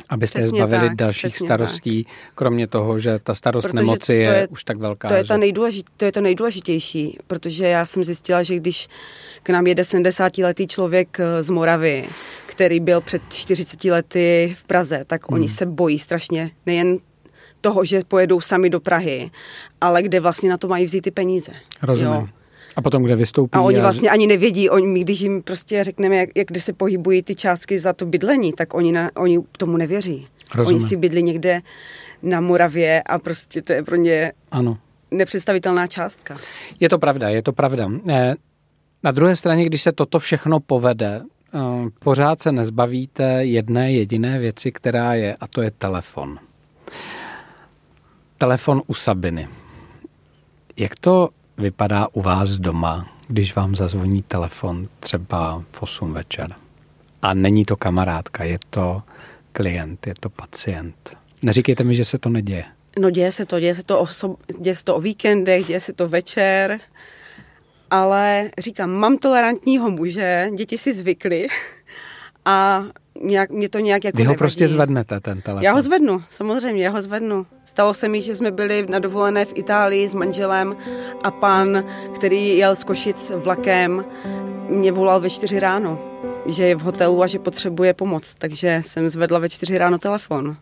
abyste 0.10 0.40
je 0.40 0.44
Přesně 0.44 0.60
zbavili 0.60 0.88
tak, 0.90 0.96
dalších 0.96 1.38
starostí, 1.38 2.08
kromě 2.36 2.68
toho, 2.68 3.00
že 3.00 3.20
ta 3.24 3.34
starost 3.34 3.66
Protože 3.66 3.76
nemoci 3.76 4.14
je, 4.14 4.28
to 4.28 4.34
je- 4.34 4.48
už 4.48 4.64
tak 4.64 4.78
velká. 4.78 5.08
To 5.08 5.14
je, 5.14 5.24
že? 5.24 5.28
ta 5.28 5.38
nejdůležit, 5.38 5.86
to 5.98 6.06
je 6.06 6.12
to 6.12 6.22
nejdůležitější, 6.22 7.18
protože 7.28 7.68
já 7.68 7.86
jsem 7.86 8.04
zjistila, 8.04 8.44
že 8.44 8.56
když 8.56 8.88
k 9.44 9.50
nám 9.50 9.68
jede 9.68 9.84
70-letý 9.84 10.68
člověk 10.68 11.20
eh, 11.20 11.44
z 11.44 11.50
Moravy, 11.50 12.06
který 12.46 12.80
byl 12.80 13.02
před 13.02 13.22
40 13.30 13.84
lety 13.86 14.56
v 14.60 14.64
Praze, 14.64 15.04
tak 15.08 15.30
hmm. 15.30 15.36
oni 15.36 15.50
se 15.50 15.66
bojí 15.66 16.00
strašně 16.00 16.52
nejen 16.66 16.98
toho, 17.62 17.86
že 17.86 18.02
pojedou 18.08 18.42
sami 18.42 18.70
do 18.70 18.80
Prahy, 18.80 19.32
ale 19.82 20.04
kde 20.04 20.20
vlastně 20.20 20.50
na 20.50 20.58
to 20.58 20.68
mají 20.68 20.86
vzít 20.86 21.02
ty 21.02 21.12
peníze. 21.12 21.52
Rozumím. 21.82 22.30
A 22.76 22.82
potom 22.82 23.04
kde 23.04 23.16
vystoupí? 23.16 23.52
A 23.54 23.62
oni 23.62 23.80
vlastně 23.80 24.10
ani 24.10 24.28
nevědí, 24.28 24.70
oni, 24.70 25.02
když 25.02 25.22
jim 25.22 25.42
prostě 25.42 25.84
řekneme, 25.84 26.16
jak, 26.16 26.30
jak 26.36 26.48
kde 26.48 26.60
se 26.60 26.74
pohybují 26.74 27.24
ty 27.24 27.36
částky 27.36 27.80
za 27.80 27.94
to 27.94 28.06
bydlení, 28.06 28.54
tak 28.54 28.74
oni, 28.74 28.92
na, 28.92 29.10
oni 29.18 29.40
tomu 29.58 29.78
nevěří. 29.78 30.28
Rozumím. 30.56 30.78
Oni 30.82 30.90
si 30.90 30.96
bydlí 30.98 31.24
někde 31.24 31.62
na 32.24 32.42
Moravě 32.42 33.04
a 33.04 33.20
prostě 33.20 33.62
to 33.62 33.74
je 33.74 33.84
pro 33.84 33.96
ně 33.96 34.32
ano. 34.52 34.78
nepředstavitelná 35.12 35.88
částka. 35.88 36.38
Je 36.80 36.90
to 36.90 37.00
pravda, 37.00 37.30
je 37.30 37.42
to 37.42 37.54
pravda. 37.54 37.90
Eh, 38.10 38.36
na 39.04 39.12
druhé 39.12 39.36
straně, 39.36 39.66
když 39.66 39.82
se 39.82 39.92
toto 39.92 40.20
všechno 40.20 40.60
povede, 40.60 41.22
eh, 41.54 41.60
pořád 42.00 42.42
se 42.42 42.52
nezbavíte 42.52 43.46
jedné 43.46 43.92
jediné 43.92 44.40
věci, 44.40 44.72
která 44.72 45.14
je, 45.14 45.36
a 45.40 45.48
to 45.48 45.62
je 45.62 45.72
telefon. 45.72 46.40
Telefon 48.38 48.82
u 48.88 48.94
Sabiny. 48.94 49.48
Jak 50.78 50.96
to 50.96 51.30
vypadá 51.60 52.08
u 52.14 52.22
vás 52.22 52.50
doma, 52.50 53.10
když 53.28 53.56
vám 53.56 53.76
zazvoní 53.76 54.22
telefon 54.22 54.88
třeba 55.00 55.64
v 55.72 55.84
8 55.84 56.14
večer? 56.14 56.56
A 57.22 57.34
není 57.34 57.66
to 57.66 57.76
kamarádka, 57.76 58.44
je 58.44 58.60
to 58.70 59.02
klient, 59.52 60.08
je 60.08 60.14
to 60.20 60.30
pacient. 60.30 61.18
Neříkejte 61.42 61.84
mi, 61.84 61.96
že 61.96 62.06
se 62.06 62.18
to 62.18 62.30
neděje. 62.30 62.66
No 63.00 63.10
děje 63.10 63.32
se 63.32 63.46
to, 63.46 63.60
děje 63.60 63.76
se 63.76 63.84
to 63.84 64.02
o, 64.02 64.08
děje 64.60 64.76
se 64.76 64.84
to 64.84 64.96
o 64.96 65.02
víkendech, 65.02 65.66
děje 65.66 65.80
se 65.80 65.94
to 65.94 66.08
večer, 66.08 66.80
ale 67.90 68.50
říkám, 68.60 68.92
mám 68.92 69.18
tolerantního 69.18 69.92
muže, 69.92 70.50
děti 70.56 70.78
si 70.78 70.94
zvykly 70.94 71.48
a 72.46 72.84
nějak, 73.24 73.50
mě 73.50 73.70
to 73.70 73.80
nějak 73.80 74.04
jako 74.04 74.18
Vy 74.18 74.24
ho 74.24 74.28
nevadí. 74.28 74.38
prostě 74.38 74.68
zvednete, 74.68 75.20
ten 75.20 75.42
telefon. 75.42 75.64
Já 75.64 75.74
ho 75.74 75.82
zvednu, 75.82 76.24
samozřejmě, 76.30 76.84
já 76.84 76.92
ho 76.92 77.02
zvednu. 77.02 77.46
Stalo 77.66 77.94
se 77.94 78.08
mi, 78.08 78.22
že 78.22 78.36
jsme 78.36 78.52
byli 78.52 78.86
na 78.90 79.00
dovolené 79.00 79.46
v 79.46 79.52
Itálii 79.56 80.10
s 80.10 80.14
manželem 80.14 80.76
a 81.24 81.32
pan, 81.32 81.84
který 82.16 82.58
jel 82.58 82.76
z 82.76 82.84
Košic 82.84 83.32
vlakem, 83.36 84.06
mě 84.70 84.92
volal 84.92 85.20
ve 85.20 85.30
čtyři 85.30 85.60
ráno, 85.60 86.00
že 86.46 86.64
je 86.64 86.76
v 86.76 86.80
hotelu 86.82 87.24
a 87.24 87.28
že 87.28 87.40
potřebuje 87.40 87.94
pomoc, 87.94 88.36
takže 88.36 88.82
jsem 88.86 89.10
zvedla 89.10 89.40
ve 89.40 89.50
čtyři 89.50 89.78
ráno 89.78 89.98
telefon. 89.98 90.58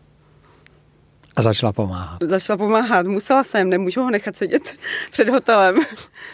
A 1.36 1.42
začala 1.42 1.72
pomáhat. 1.72 2.18
Začala 2.22 2.56
pomáhat, 2.56 3.06
musela 3.06 3.44
jsem, 3.44 3.70
nemůžu 3.70 4.02
ho 4.02 4.10
nechat 4.10 4.36
sedět 4.36 4.76
před 5.10 5.28
hotelem. 5.28 5.76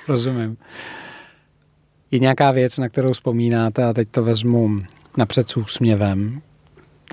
Rozumím. 0.09 0.57
Je 2.11 2.19
nějaká 2.19 2.51
věc, 2.51 2.79
na 2.79 2.89
kterou 2.89 3.13
vzpomínáte, 3.13 3.85
a 3.85 3.93
teď 3.93 4.09
to 4.11 4.23
vezmu 4.25 4.71
napřed 5.17 5.49
s 5.49 5.57
úsměvem, 5.57 6.43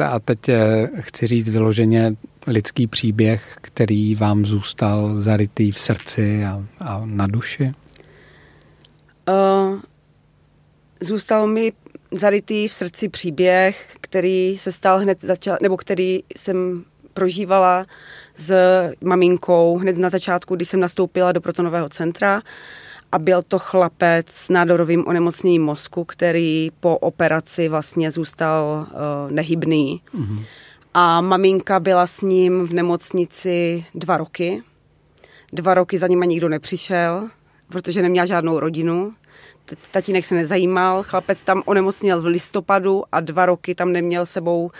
a 0.05 0.19
teď 0.19 0.49
eh, 0.49 0.89
chci 0.99 1.27
říct 1.27 1.49
vyloženě 1.49 2.15
lidský 2.47 2.87
příběh, 2.87 3.57
který 3.61 4.15
vám 4.15 4.45
zůstal 4.45 5.21
zarytý 5.21 5.71
v 5.71 5.79
srdci 5.79 6.45
a, 6.45 6.65
a 6.79 7.01
na 7.05 7.27
duši? 7.27 7.71
Uh, 9.29 9.79
zůstal 11.01 11.47
mi 11.47 11.73
zarytý 12.11 12.67
v 12.67 12.73
srdci 12.73 13.09
příběh, 13.09 13.95
který 14.01 14.57
se 14.57 14.71
stal 14.71 14.99
hned 14.99 15.21
začal, 15.21 15.57
nebo 15.61 15.77
který 15.77 16.19
jsem 16.37 16.83
prožívala 17.13 17.85
s 18.35 18.53
maminkou 19.01 19.77
hned 19.77 19.97
na 19.97 20.09
začátku, 20.09 20.55
když 20.55 20.67
jsem 20.67 20.79
nastoupila 20.79 21.31
do 21.31 21.41
protonového 21.41 21.89
centra 21.89 22.41
a 23.11 23.19
byl 23.19 23.41
to 23.41 23.59
chlapec 23.59 24.27
s 24.29 24.49
nádorovým 24.49 25.07
onemocněním 25.07 25.63
mozku, 25.63 26.05
který 26.05 26.71
po 26.79 26.97
operaci 26.97 27.69
vlastně 27.69 28.11
zůstal 28.11 28.87
uh, 28.87 29.31
nehybný. 29.31 30.01
Mm-hmm. 30.15 30.45
A 30.93 31.21
maminka 31.21 31.79
byla 31.79 32.07
s 32.07 32.21
ním 32.21 32.67
v 32.67 32.73
nemocnici 32.73 33.85
dva 33.95 34.17
roky. 34.17 34.63
Dva 35.53 35.73
roky 35.73 35.97
za 35.97 36.07
ním 36.07 36.19
nikdo 36.19 36.49
nepřišel, 36.49 37.29
protože 37.67 38.01
neměla 38.01 38.25
žádnou 38.25 38.59
rodinu. 38.59 39.13
Tatínek 39.91 40.25
se 40.25 40.35
nezajímal, 40.35 41.03
chlapec 41.03 41.43
tam 41.43 41.63
onemocněl 41.65 42.21
v 42.21 42.25
listopadu 42.25 43.03
a 43.11 43.19
dva 43.19 43.45
roky 43.45 43.75
tam 43.75 43.91
neměl 43.91 44.25
sebou 44.25 44.71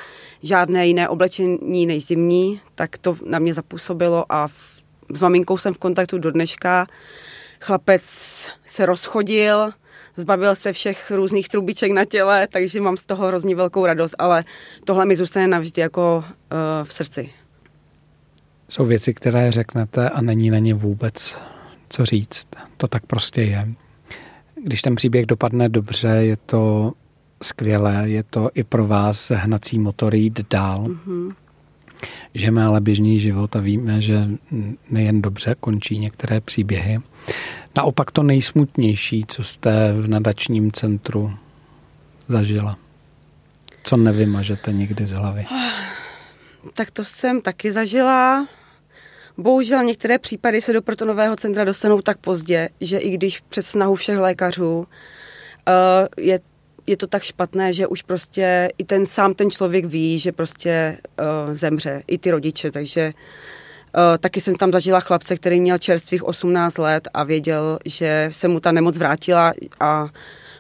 žádné 0.44 0.88
jiné 0.88 1.10
oblečení 1.10 1.86
než 1.86 2.06
zimní, 2.06 2.62
tak 2.76 2.98
to 2.98 3.18
na 3.26 3.40
mě 3.40 3.54
zapůsobilo 3.54 4.26
a 4.30 4.48
s 5.14 5.22
maminkou 5.22 5.58
jsem 5.58 5.74
v 5.74 5.78
kontaktu 5.78 6.18
do 6.18 6.32
dneška 6.32 6.88
Chlapec 7.62 8.04
se 8.66 8.86
rozchodil, 8.86 9.72
zbavil 10.18 10.56
se 10.56 10.74
všech 10.74 11.12
různých 11.12 11.50
trubiček 11.50 11.92
na 11.92 12.06
těle, 12.06 12.48
takže 12.48 12.82
mám 12.82 12.98
z 12.98 13.06
toho 13.06 13.28
hrozně 13.28 13.56
velkou 13.56 13.86
radost, 13.86 14.16
ale 14.20 14.44
tohle 14.86 15.06
mi 15.06 15.16
zůstane 15.16 15.48
navždy 15.48 15.82
jako 15.82 16.18
uh, 16.18 16.58
v 16.84 16.94
srdci. 16.94 17.30
Jsou 18.70 18.86
věci, 18.86 19.14
které 19.14 19.52
řeknete 19.52 20.10
a 20.10 20.22
není 20.22 20.50
na 20.50 20.58
ně 20.58 20.74
vůbec 20.74 21.36
co 21.90 22.06
říct. 22.06 22.48
To 22.78 22.88
tak 22.88 23.06
prostě 23.06 23.42
je. 23.42 23.68
Když 24.64 24.82
ten 24.82 24.96
příběh 24.96 25.26
dopadne 25.26 25.70
dobře, 25.70 26.08
je 26.08 26.38
to 26.38 26.92
skvělé, 27.44 28.10
je 28.10 28.24
to 28.24 28.50
i 28.54 28.64
pro 28.64 28.88
vás 28.88 29.32
hnací 29.36 29.80
motor 29.80 30.16
jít 30.16 30.40
dál. 30.50 30.86
Mm-hmm. 30.86 31.34
Žijeme 32.34 32.64
ale 32.64 32.82
běžný 32.82 33.20
život 33.20 33.56
a 33.56 33.60
víme, 33.60 34.02
že 34.02 34.28
nejen 34.90 35.22
dobře 35.22 35.56
končí 35.60 36.00
některé 36.00 36.42
příběhy. 36.42 37.00
Naopak 37.78 38.12
to 38.12 38.24
nejsmutnější, 38.24 39.26
co 39.28 39.44
jste 39.44 39.94
v 39.94 40.08
nadačním 40.08 40.72
centru 40.72 41.34
zažila. 42.28 42.78
Co 43.84 43.98
nevymažete 43.98 44.74
nikdy 44.74 45.06
z 45.06 45.12
hlavy? 45.12 45.46
Tak 46.74 46.92
to 46.92 47.04
jsem 47.04 47.42
taky 47.42 47.72
zažila. 47.72 48.48
Bohužel 49.38 49.84
některé 49.84 50.20
případy 50.20 50.62
se 50.62 50.74
do 50.74 50.82
protonového 50.82 51.36
centra 51.36 51.64
dostanou 51.64 52.02
tak 52.02 52.18
pozdě, 52.18 52.70
že 52.82 52.98
i 52.98 53.10
když 53.10 53.40
přes 53.40 53.68
snahu 53.68 53.96
všech 53.96 54.18
lékařů 54.18 54.78
uh, 54.78 54.86
je 56.18 56.40
je 56.92 56.98
to 56.98 57.08
tak 57.08 57.24
špatné, 57.24 57.74
že 57.74 57.88
už 57.88 58.02
prostě 58.02 58.70
i 58.78 58.84
ten 58.84 59.06
sám 59.06 59.34
ten 59.34 59.50
člověk 59.50 59.86
ví, 59.86 60.20
že 60.20 60.32
prostě 60.32 60.98
uh, 61.20 61.54
zemře, 61.54 62.04
i 62.08 62.18
ty 62.18 62.32
rodiče, 62.32 62.72
takže 62.72 63.14
uh, 63.14 64.18
taky 64.18 64.42
jsem 64.42 64.56
tam 64.56 64.72
zažila 64.72 65.00
chlapce, 65.00 65.36
který 65.36 65.60
měl 65.60 65.78
čerstvých 65.78 66.24
18 66.24 66.78
let 66.78 67.08
a 67.14 67.24
věděl, 67.24 67.80
že 67.86 68.30
se 68.32 68.48
mu 68.48 68.60
ta 68.60 68.72
nemoc 68.72 68.98
vrátila 68.98 69.54
a 69.80 70.10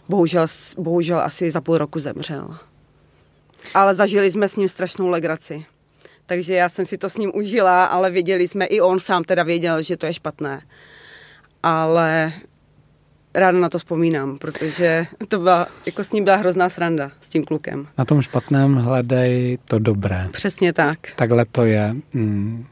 bohužel, 0.09 0.45
bohužel 0.77 1.19
asi 1.19 1.51
za 1.51 1.61
půl 1.61 1.77
roku 1.77 1.99
zemřel. 1.99 2.57
Ale 3.73 3.95
zažili 3.95 4.31
jsme 4.31 4.49
s 4.49 4.55
ním 4.55 4.69
strašnou 4.69 5.09
legraci. 5.09 5.65
Takže 6.25 6.53
já 6.53 6.69
jsem 6.69 6.85
si 6.85 6.97
to 6.97 7.09
s 7.09 7.17
ním 7.17 7.31
užila, 7.35 7.85
ale 7.85 8.11
věděli 8.11 8.47
jsme, 8.47 8.65
i 8.65 8.81
on 8.81 8.99
sám 8.99 9.23
teda 9.23 9.43
věděl, 9.43 9.81
že 9.81 9.97
to 9.97 10.05
je 10.05 10.13
špatné. 10.13 10.61
Ale 11.63 12.33
ráda 13.33 13.59
na 13.59 13.69
to 13.69 13.77
vzpomínám, 13.77 14.37
protože 14.37 15.05
to 15.27 15.39
byla, 15.39 15.67
jako 15.85 16.03
s 16.03 16.11
ním 16.11 16.23
byla 16.23 16.35
hrozná 16.35 16.69
sranda 16.69 17.11
s 17.21 17.29
tím 17.29 17.43
klukem. 17.43 17.87
Na 17.97 18.05
tom 18.05 18.21
špatném 18.21 18.75
hledej 18.75 19.57
to 19.65 19.79
dobré. 19.79 20.29
Přesně 20.31 20.73
tak. 20.73 20.99
Takhle 21.15 21.45
to 21.45 21.65
je. 21.65 21.95
Mm. 22.13 22.65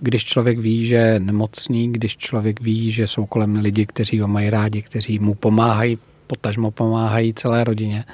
Když 0.00 0.24
člověk 0.24 0.58
ví, 0.58 0.86
že 0.86 0.94
je 0.94 1.20
nemocný, 1.20 1.92
když 1.92 2.16
člověk 2.16 2.60
ví, 2.60 2.92
že 2.92 3.08
jsou 3.08 3.26
kolem 3.26 3.56
lidi, 3.56 3.86
kteří 3.86 4.20
ho 4.20 4.28
mají 4.28 4.50
rádi, 4.50 4.82
kteří 4.82 5.18
mu 5.18 5.34
pomáhají, 5.34 5.98
potažmo 6.26 6.70
pomáhají 6.70 7.34
celé 7.34 7.64
rodině 7.64 8.04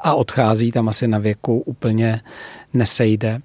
a 0.00 0.14
odchází 0.14 0.72
tam 0.72 0.88
asi 0.88 1.08
na 1.08 1.18
věku 1.18 1.58
úplně 1.58 2.20
nesejde. 2.74 3.40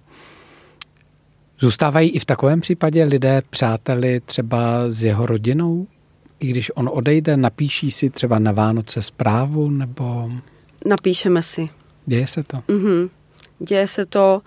Zůstávají 1.59 2.09
i 2.09 2.19
v 2.19 2.25
takovém 2.25 2.61
případě 2.61 3.03
lidé 3.03 3.41
přáteli 3.49 4.19
třeba 4.19 4.89
s 4.89 5.03
jeho 5.03 5.25
rodinou? 5.25 5.87
I 6.39 6.47
když 6.47 6.71
on 6.75 6.89
odejde, 6.93 7.37
napíší 7.37 7.91
si 7.91 8.09
třeba 8.09 8.39
na 8.39 8.51
Vánoce 8.51 9.01
zprávu, 9.01 9.69
nebo... 9.69 10.31
Napíšeme 10.85 11.43
si. 11.43 11.69
Děje 12.05 12.27
se 12.27 12.43
to? 12.43 12.57
Mm-hmm. 12.57 13.09
Děje 13.59 13.87
se 13.87 14.05
to 14.05 14.41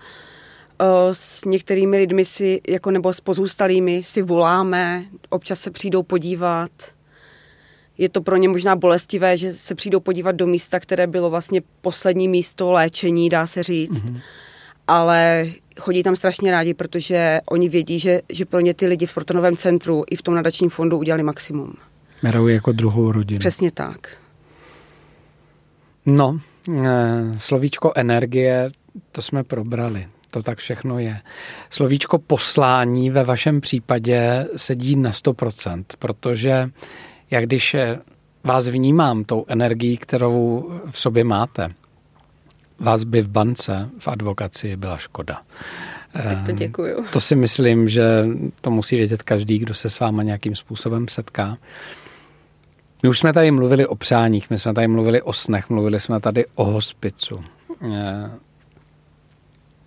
uh, 0.81 0.87
s 1.13 1.45
některými 1.45 1.97
lidmi 1.97 2.25
si, 2.25 2.61
jako 2.69 2.91
nebo 2.91 3.13
s 3.13 3.21
pozůstalými 3.21 4.03
si 4.03 4.21
voláme, 4.21 5.05
občas 5.29 5.59
se 5.59 5.71
přijdou 5.71 6.03
podívat. 6.03 6.71
Je 7.97 8.09
to 8.09 8.21
pro 8.21 8.37
ně 8.37 8.49
možná 8.49 8.75
bolestivé, 8.75 9.37
že 9.37 9.53
se 9.53 9.75
přijdou 9.75 9.99
podívat 9.99 10.35
do 10.35 10.47
místa, 10.47 10.79
které 10.79 11.07
bylo 11.07 11.29
vlastně 11.29 11.61
poslední 11.81 12.27
místo 12.27 12.71
léčení, 12.71 13.29
dá 13.29 13.47
se 13.47 13.63
říct. 13.63 14.05
Mm-hmm. 14.05 14.19
Ale 14.87 15.45
chodí 15.81 16.03
tam 16.03 16.15
strašně 16.15 16.51
rádi, 16.51 16.73
protože 16.73 17.39
oni 17.45 17.69
vědí, 17.69 17.99
že, 17.99 18.21
že 18.33 18.45
pro 18.45 18.59
ně 18.59 18.73
ty 18.73 18.87
lidi 18.87 19.05
v 19.05 19.13
Protonovém 19.13 19.55
centru 19.55 20.03
i 20.09 20.15
v 20.15 20.21
tom 20.21 20.35
nadačním 20.35 20.69
fondu 20.69 20.97
udělali 20.97 21.23
maximum. 21.23 21.73
Berou 22.23 22.47
jako 22.47 22.71
druhou 22.71 23.11
rodinu. 23.11 23.39
Přesně 23.39 23.71
tak. 23.71 24.17
No, 26.05 26.39
eh, 26.69 26.83
slovíčko 27.37 27.91
energie, 27.95 28.69
to 29.11 29.21
jsme 29.21 29.43
probrali. 29.43 30.07
To 30.31 30.43
tak 30.43 30.57
všechno 30.57 30.99
je. 30.99 31.19
Slovíčko 31.69 32.19
poslání 32.19 33.09
ve 33.09 33.23
vašem 33.23 33.61
případě 33.61 34.47
sedí 34.55 34.95
na 34.95 35.11
100%, 35.11 35.83
protože 35.99 36.69
jak 37.31 37.45
když 37.45 37.73
eh, 37.73 37.99
vás 38.43 38.67
vnímám 38.67 39.23
tou 39.23 39.45
energií, 39.47 39.97
kterou 39.97 40.69
v 40.91 40.99
sobě 40.99 41.23
máte, 41.23 41.73
vás 42.81 43.03
by 43.03 43.21
v 43.21 43.29
bance, 43.29 43.89
v 43.99 44.07
advokaci 44.07 44.75
byla 44.75 44.97
škoda. 44.97 45.41
Tak 46.13 46.45
to 46.45 46.51
děkuju. 46.51 47.05
To 47.13 47.21
si 47.21 47.35
myslím, 47.35 47.89
že 47.89 48.25
to 48.61 48.71
musí 48.71 48.95
vědět 48.95 49.23
každý, 49.23 49.59
kdo 49.59 49.73
se 49.73 49.89
s 49.89 49.99
váma 49.99 50.23
nějakým 50.23 50.55
způsobem 50.55 51.07
setká. 51.07 51.57
My 53.03 53.09
už 53.09 53.19
jsme 53.19 53.33
tady 53.33 53.51
mluvili 53.51 53.87
o 53.87 53.95
přáních, 53.95 54.49
my 54.49 54.59
jsme 54.59 54.73
tady 54.73 54.87
mluvili 54.87 55.21
o 55.21 55.33
snech, 55.33 55.69
mluvili 55.69 55.99
jsme 55.99 56.19
tady 56.19 56.45
o 56.55 56.63
hospicu. 56.63 57.35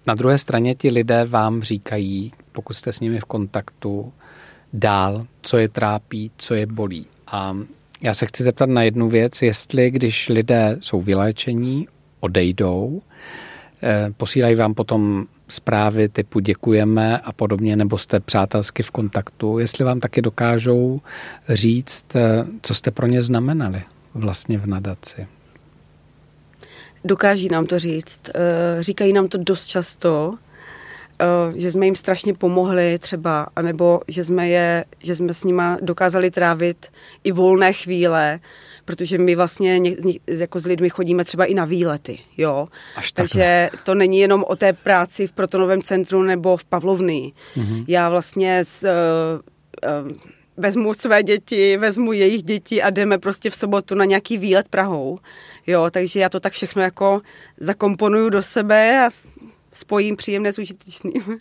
Na 0.07 0.15
druhé 0.15 0.39
straně 0.39 0.75
ti 0.75 0.91
lidé 0.91 1.25
vám 1.25 1.63
říkají, 1.63 2.33
pokud 2.53 2.75
jste 2.75 2.93
s 2.93 3.01
nimi 3.01 3.21
v 3.21 3.25
kontaktu, 3.25 4.13
dál, 4.73 5.27
co 5.43 5.59
je 5.59 5.69
trápí, 5.69 6.31
co 6.37 6.55
je 6.55 6.67
bolí. 6.67 7.07
A 7.27 7.57
já 8.03 8.15
se 8.15 8.27
chci 8.27 8.45
zeptat 8.45 8.69
na 8.69 8.83
jednu 8.83 9.09
věc, 9.09 9.43
jestli 9.43 9.91
když 9.91 10.29
lidé 10.29 10.77
jsou 10.81 11.01
vyléčení, 11.03 11.89
odejdou, 12.25 13.03
eh, 13.83 14.09
posílají 14.17 14.55
vám 14.55 14.75
potom 14.75 15.25
zprávy 15.49 16.09
typu 16.09 16.41
děkujeme 16.41 17.19
a 17.19 17.33
podobně, 17.33 17.77
nebo 17.77 17.99
jste 17.99 18.21
přátelsky 18.21 18.83
v 18.83 18.91
kontaktu, 18.91 19.59
jestli 19.59 19.85
vám 19.85 20.01
taky 20.01 20.23
dokážou 20.23 21.01
říct, 21.49 22.17
eh, 22.17 22.45
co 22.63 22.75
jste 22.75 22.91
pro 22.91 23.07
ně 23.07 23.23
znamenali 23.23 23.83
vlastně 24.15 24.59
v 24.59 24.67
nadaci. 24.67 25.27
Dokáží 27.05 27.49
nám 27.49 27.67
to 27.67 27.79
říct. 27.79 28.21
Eh, 28.35 28.83
říkají 28.83 29.13
nám 29.13 29.29
to 29.29 29.39
dost 29.39 29.67
často, 29.67 30.35
že 31.57 31.73
jsme 31.73 31.87
jim 31.87 31.97
strašně 31.97 32.35
pomohli 32.35 32.99
třeba, 32.99 33.47
anebo 33.57 34.01
že 34.09 34.25
jsme, 34.25 34.49
je, 34.49 34.85
že 34.99 35.17
jsme 35.17 35.35
s 35.35 35.45
nima 35.45 35.79
dokázali 35.83 36.31
trávit 36.31 36.87
i 37.25 37.33
volné 37.33 37.73
chvíle, 37.73 38.41
protože 38.85 39.19
my 39.19 39.35
vlastně 39.35 39.81
jako 40.27 40.61
s 40.61 40.67
lidmi 40.67 40.91
chodíme 40.91 41.25
třeba 41.25 41.45
i 41.45 41.55
na 41.55 41.65
výlety, 41.65 42.19
jo. 42.37 42.67
Až 42.97 43.13
Takže 43.13 43.71
to 43.85 43.95
není 43.95 44.19
jenom 44.19 44.45
o 44.49 44.57
té 44.57 44.73
práci 44.73 45.27
v 45.27 45.33
Protonovém 45.33 45.83
centru 45.83 46.23
nebo 46.23 46.57
v 46.57 46.65
Pavlovny. 46.65 47.33
Mm-hmm. 47.57 47.85
Já 47.89 48.09
vlastně 48.11 48.65
s, 48.65 48.83
uh, 48.83 48.91
uh, 50.07 50.13
vezmu 50.57 50.95
své 50.95 51.23
děti, 51.23 51.77
vezmu 51.77 52.13
jejich 52.13 52.43
děti 52.43 52.83
a 52.83 52.91
jdeme 52.91 53.19
prostě 53.19 53.51
v 53.51 53.55
sobotu 53.55 53.95
na 53.95 54.05
nějaký 54.05 54.39
výlet 54.39 54.69
Prahou, 54.69 55.19
jo. 55.67 55.89
Takže 55.91 56.21
já 56.21 56.29
to 56.29 56.41
tak 56.41 56.53
všechno 56.53 56.83
jako 56.83 57.23
zakomponuju 57.61 58.29
do 58.29 58.43
sebe 58.43 59.07
a 59.07 59.11
spojím 59.73 60.17
příjemné 60.17 60.53
s 60.53 60.59
užitečným. 60.59 61.39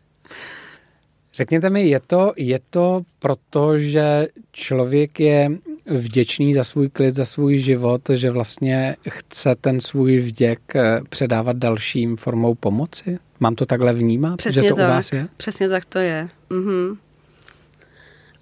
Řekněte 1.33 1.69
mi, 1.69 1.87
je 1.87 1.99
to, 2.07 2.33
je 2.37 2.59
to 2.69 3.01
proto, 3.19 3.77
že 3.77 4.27
člověk 4.51 5.19
je 5.19 5.49
vděčný 5.85 6.53
za 6.53 6.63
svůj 6.63 6.89
klid, 6.89 7.11
za 7.11 7.25
svůj 7.25 7.57
život, 7.57 8.01
že 8.13 8.31
vlastně 8.31 8.95
chce 9.09 9.55
ten 9.61 9.81
svůj 9.81 10.19
vděk 10.19 10.75
eh, 10.75 11.01
předávat 11.09 11.57
dalším 11.57 12.17
formou 12.17 12.55
pomoci? 12.55 13.19
Mám 13.39 13.55
to 13.55 13.65
takhle 13.65 13.93
vnímat, 13.93 14.37
Přesně 14.37 14.61
že 14.61 14.69
to 14.69 14.75
tak, 14.75 14.85
u 14.85 14.89
vás 14.89 15.11
je? 15.11 15.27
Přesně 15.37 15.69
tak 15.69 15.85
to 15.85 15.99
je. 15.99 16.29
Mhm. 16.49 16.97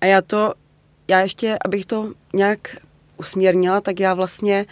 A 0.02 0.06
já 0.06 0.22
to, 0.22 0.54
já 1.08 1.20
ještě, 1.20 1.58
abych 1.66 1.86
to 1.86 2.14
nějak 2.34 2.78
usměrnila, 3.18 3.82
tak 3.82 4.00
já 4.00 4.14
vlastně 4.14 4.66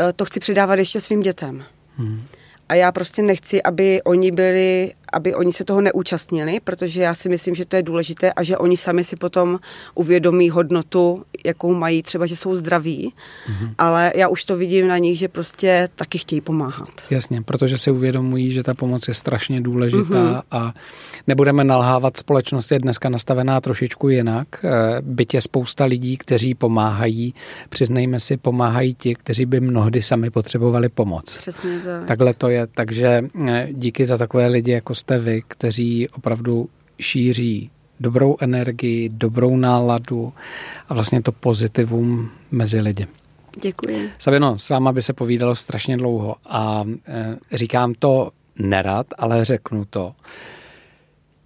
eh, 0.00 0.12
to 0.12 0.24
chci 0.24 0.40
předávat 0.40 0.78
ještě 0.78 1.00
svým 1.00 1.20
dětem. 1.20 1.64
Hmm. 1.96 2.22
A 2.68 2.74
já 2.74 2.92
prostě 2.92 3.22
nechci, 3.22 3.62
aby 3.62 4.02
oni 4.02 4.30
byli 4.30 4.92
aby 5.12 5.34
oni 5.34 5.52
se 5.52 5.64
toho 5.64 5.80
neúčastnili, 5.80 6.60
protože 6.64 7.00
já 7.00 7.14
si 7.14 7.28
myslím, 7.28 7.54
že 7.54 7.64
to 7.64 7.76
je 7.76 7.82
důležité 7.82 8.32
a 8.32 8.42
že 8.42 8.58
oni 8.58 8.76
sami 8.76 9.04
si 9.04 9.16
potom 9.16 9.58
uvědomí 9.94 10.50
hodnotu, 10.50 11.24
jakou 11.44 11.74
mají, 11.74 12.02
třeba, 12.02 12.26
že 12.26 12.36
jsou 12.36 12.54
zdraví, 12.54 13.12
mm-hmm. 13.12 13.74
ale 13.78 14.12
já 14.16 14.28
už 14.28 14.44
to 14.44 14.56
vidím 14.56 14.88
na 14.88 14.98
nich, 14.98 15.18
že 15.18 15.28
prostě 15.28 15.88
taky 15.96 16.18
chtějí 16.18 16.40
pomáhat. 16.40 16.88
Jasně, 17.10 17.42
protože 17.42 17.78
si 17.78 17.90
uvědomují, 17.90 18.52
že 18.52 18.62
ta 18.62 18.74
pomoc 18.74 19.08
je 19.08 19.14
strašně 19.14 19.60
důležitá 19.60 20.02
mm-hmm. 20.02 20.42
a 20.50 20.74
nebudeme 21.26 21.64
nalhávat, 21.64 22.16
společnost 22.16 22.72
je 22.72 22.78
dneska 22.78 23.08
nastavená 23.08 23.60
trošičku 23.60 24.08
jinak. 24.08 24.48
Eh, 24.64 24.70
byť 25.00 25.34
je 25.34 25.40
spousta 25.40 25.84
lidí, 25.84 26.16
kteří 26.16 26.54
pomáhají, 26.54 27.34
přiznejme 27.68 28.20
si, 28.20 28.36
pomáhají 28.36 28.94
ti, 28.94 29.14
kteří 29.14 29.46
by 29.46 29.60
mnohdy 29.60 30.02
sami 30.02 30.30
potřebovali 30.30 30.88
pomoc. 30.88 31.36
Přesně 31.36 31.78
tak. 31.84 32.04
Takhle 32.04 32.34
to 32.34 32.48
je, 32.48 32.66
takže 32.66 33.22
eh, 33.48 33.68
díky 33.72 34.06
za 34.06 34.18
takové 34.18 34.46
lidi, 34.46 34.72
jako 34.72 34.94
jste 35.00 35.18
vy, 35.18 35.42
kteří 35.48 36.08
opravdu 36.08 36.68
šíří 37.00 37.70
dobrou 38.00 38.36
energii, 38.40 39.08
dobrou 39.08 39.56
náladu 39.56 40.32
a 40.88 40.94
vlastně 40.94 41.22
to 41.22 41.32
pozitivum 41.32 42.30
mezi 42.50 42.80
lidi. 42.80 43.06
Děkuji. 43.62 44.10
Sabino, 44.18 44.58
s 44.58 44.68
váma 44.68 44.92
by 44.92 45.02
se 45.02 45.12
povídalo 45.12 45.54
strašně 45.54 45.96
dlouho 45.96 46.36
a 46.46 46.84
e, 47.08 47.36
říkám 47.52 47.94
to 47.98 48.30
nerad, 48.58 49.06
ale 49.18 49.44
řeknu 49.44 49.84
to. 49.84 50.12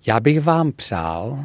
Já 0.07 0.21
bych 0.21 0.41
vám 0.41 0.73
přál, 0.73 1.45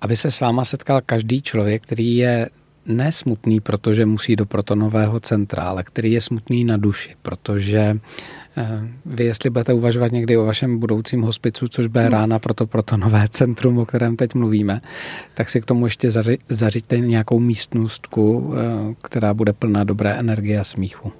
aby 0.00 0.16
se 0.16 0.30
s 0.30 0.40
váma 0.40 0.64
setkal 0.64 1.00
každý 1.06 1.42
člověk, 1.42 1.82
který 1.82 2.16
je 2.16 2.48
nesmutný, 2.86 3.60
protože 3.60 4.06
musí 4.06 4.36
do 4.36 4.46
protonového 4.46 5.20
centra, 5.20 5.62
ale 5.62 5.84
který 5.84 6.12
je 6.12 6.20
smutný 6.20 6.64
na 6.64 6.76
duši, 6.76 7.14
protože 7.22 7.98
vy, 9.06 9.24
jestli 9.24 9.50
budete 9.50 9.72
uvažovat 9.72 10.12
někdy 10.12 10.36
o 10.36 10.44
vašem 10.44 10.78
budoucím 10.78 11.22
hospicu, 11.22 11.68
což 11.68 11.86
bude 11.86 12.08
rána 12.08 12.38
pro 12.38 12.54
to, 12.54 12.66
pro 12.66 12.82
to 12.82 12.96
nové 12.96 13.28
centrum, 13.30 13.78
o 13.78 13.86
kterém 13.86 14.16
teď 14.16 14.34
mluvíme, 14.34 14.80
tak 15.34 15.50
si 15.50 15.60
k 15.60 15.64
tomu 15.64 15.86
ještě 15.86 16.10
zařiďte 16.48 16.98
nějakou 16.98 17.38
místnostku, 17.38 18.54
eh, 18.54 18.94
která 19.02 19.34
bude 19.34 19.52
plná 19.52 19.84
dobré 19.84 20.14
energie 20.14 20.60
a 20.60 20.64
smíchu. 20.64 21.12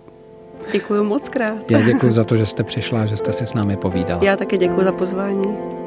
Děkuji 0.72 1.04
moc 1.04 1.28
krát. 1.28 1.70
Já 1.70 1.82
děkuji 1.82 2.12
za 2.12 2.24
to, 2.24 2.36
že 2.36 2.46
jste 2.46 2.64
přišla 2.64 3.02
a 3.02 3.06
že 3.06 3.16
jste 3.16 3.32
si 3.32 3.46
s 3.46 3.54
námi 3.54 3.76
povídala. 3.76 4.24
Já 4.24 4.36
také 4.36 4.56
děkuji 4.56 4.84
za 4.84 4.92
pozvání. 4.92 5.85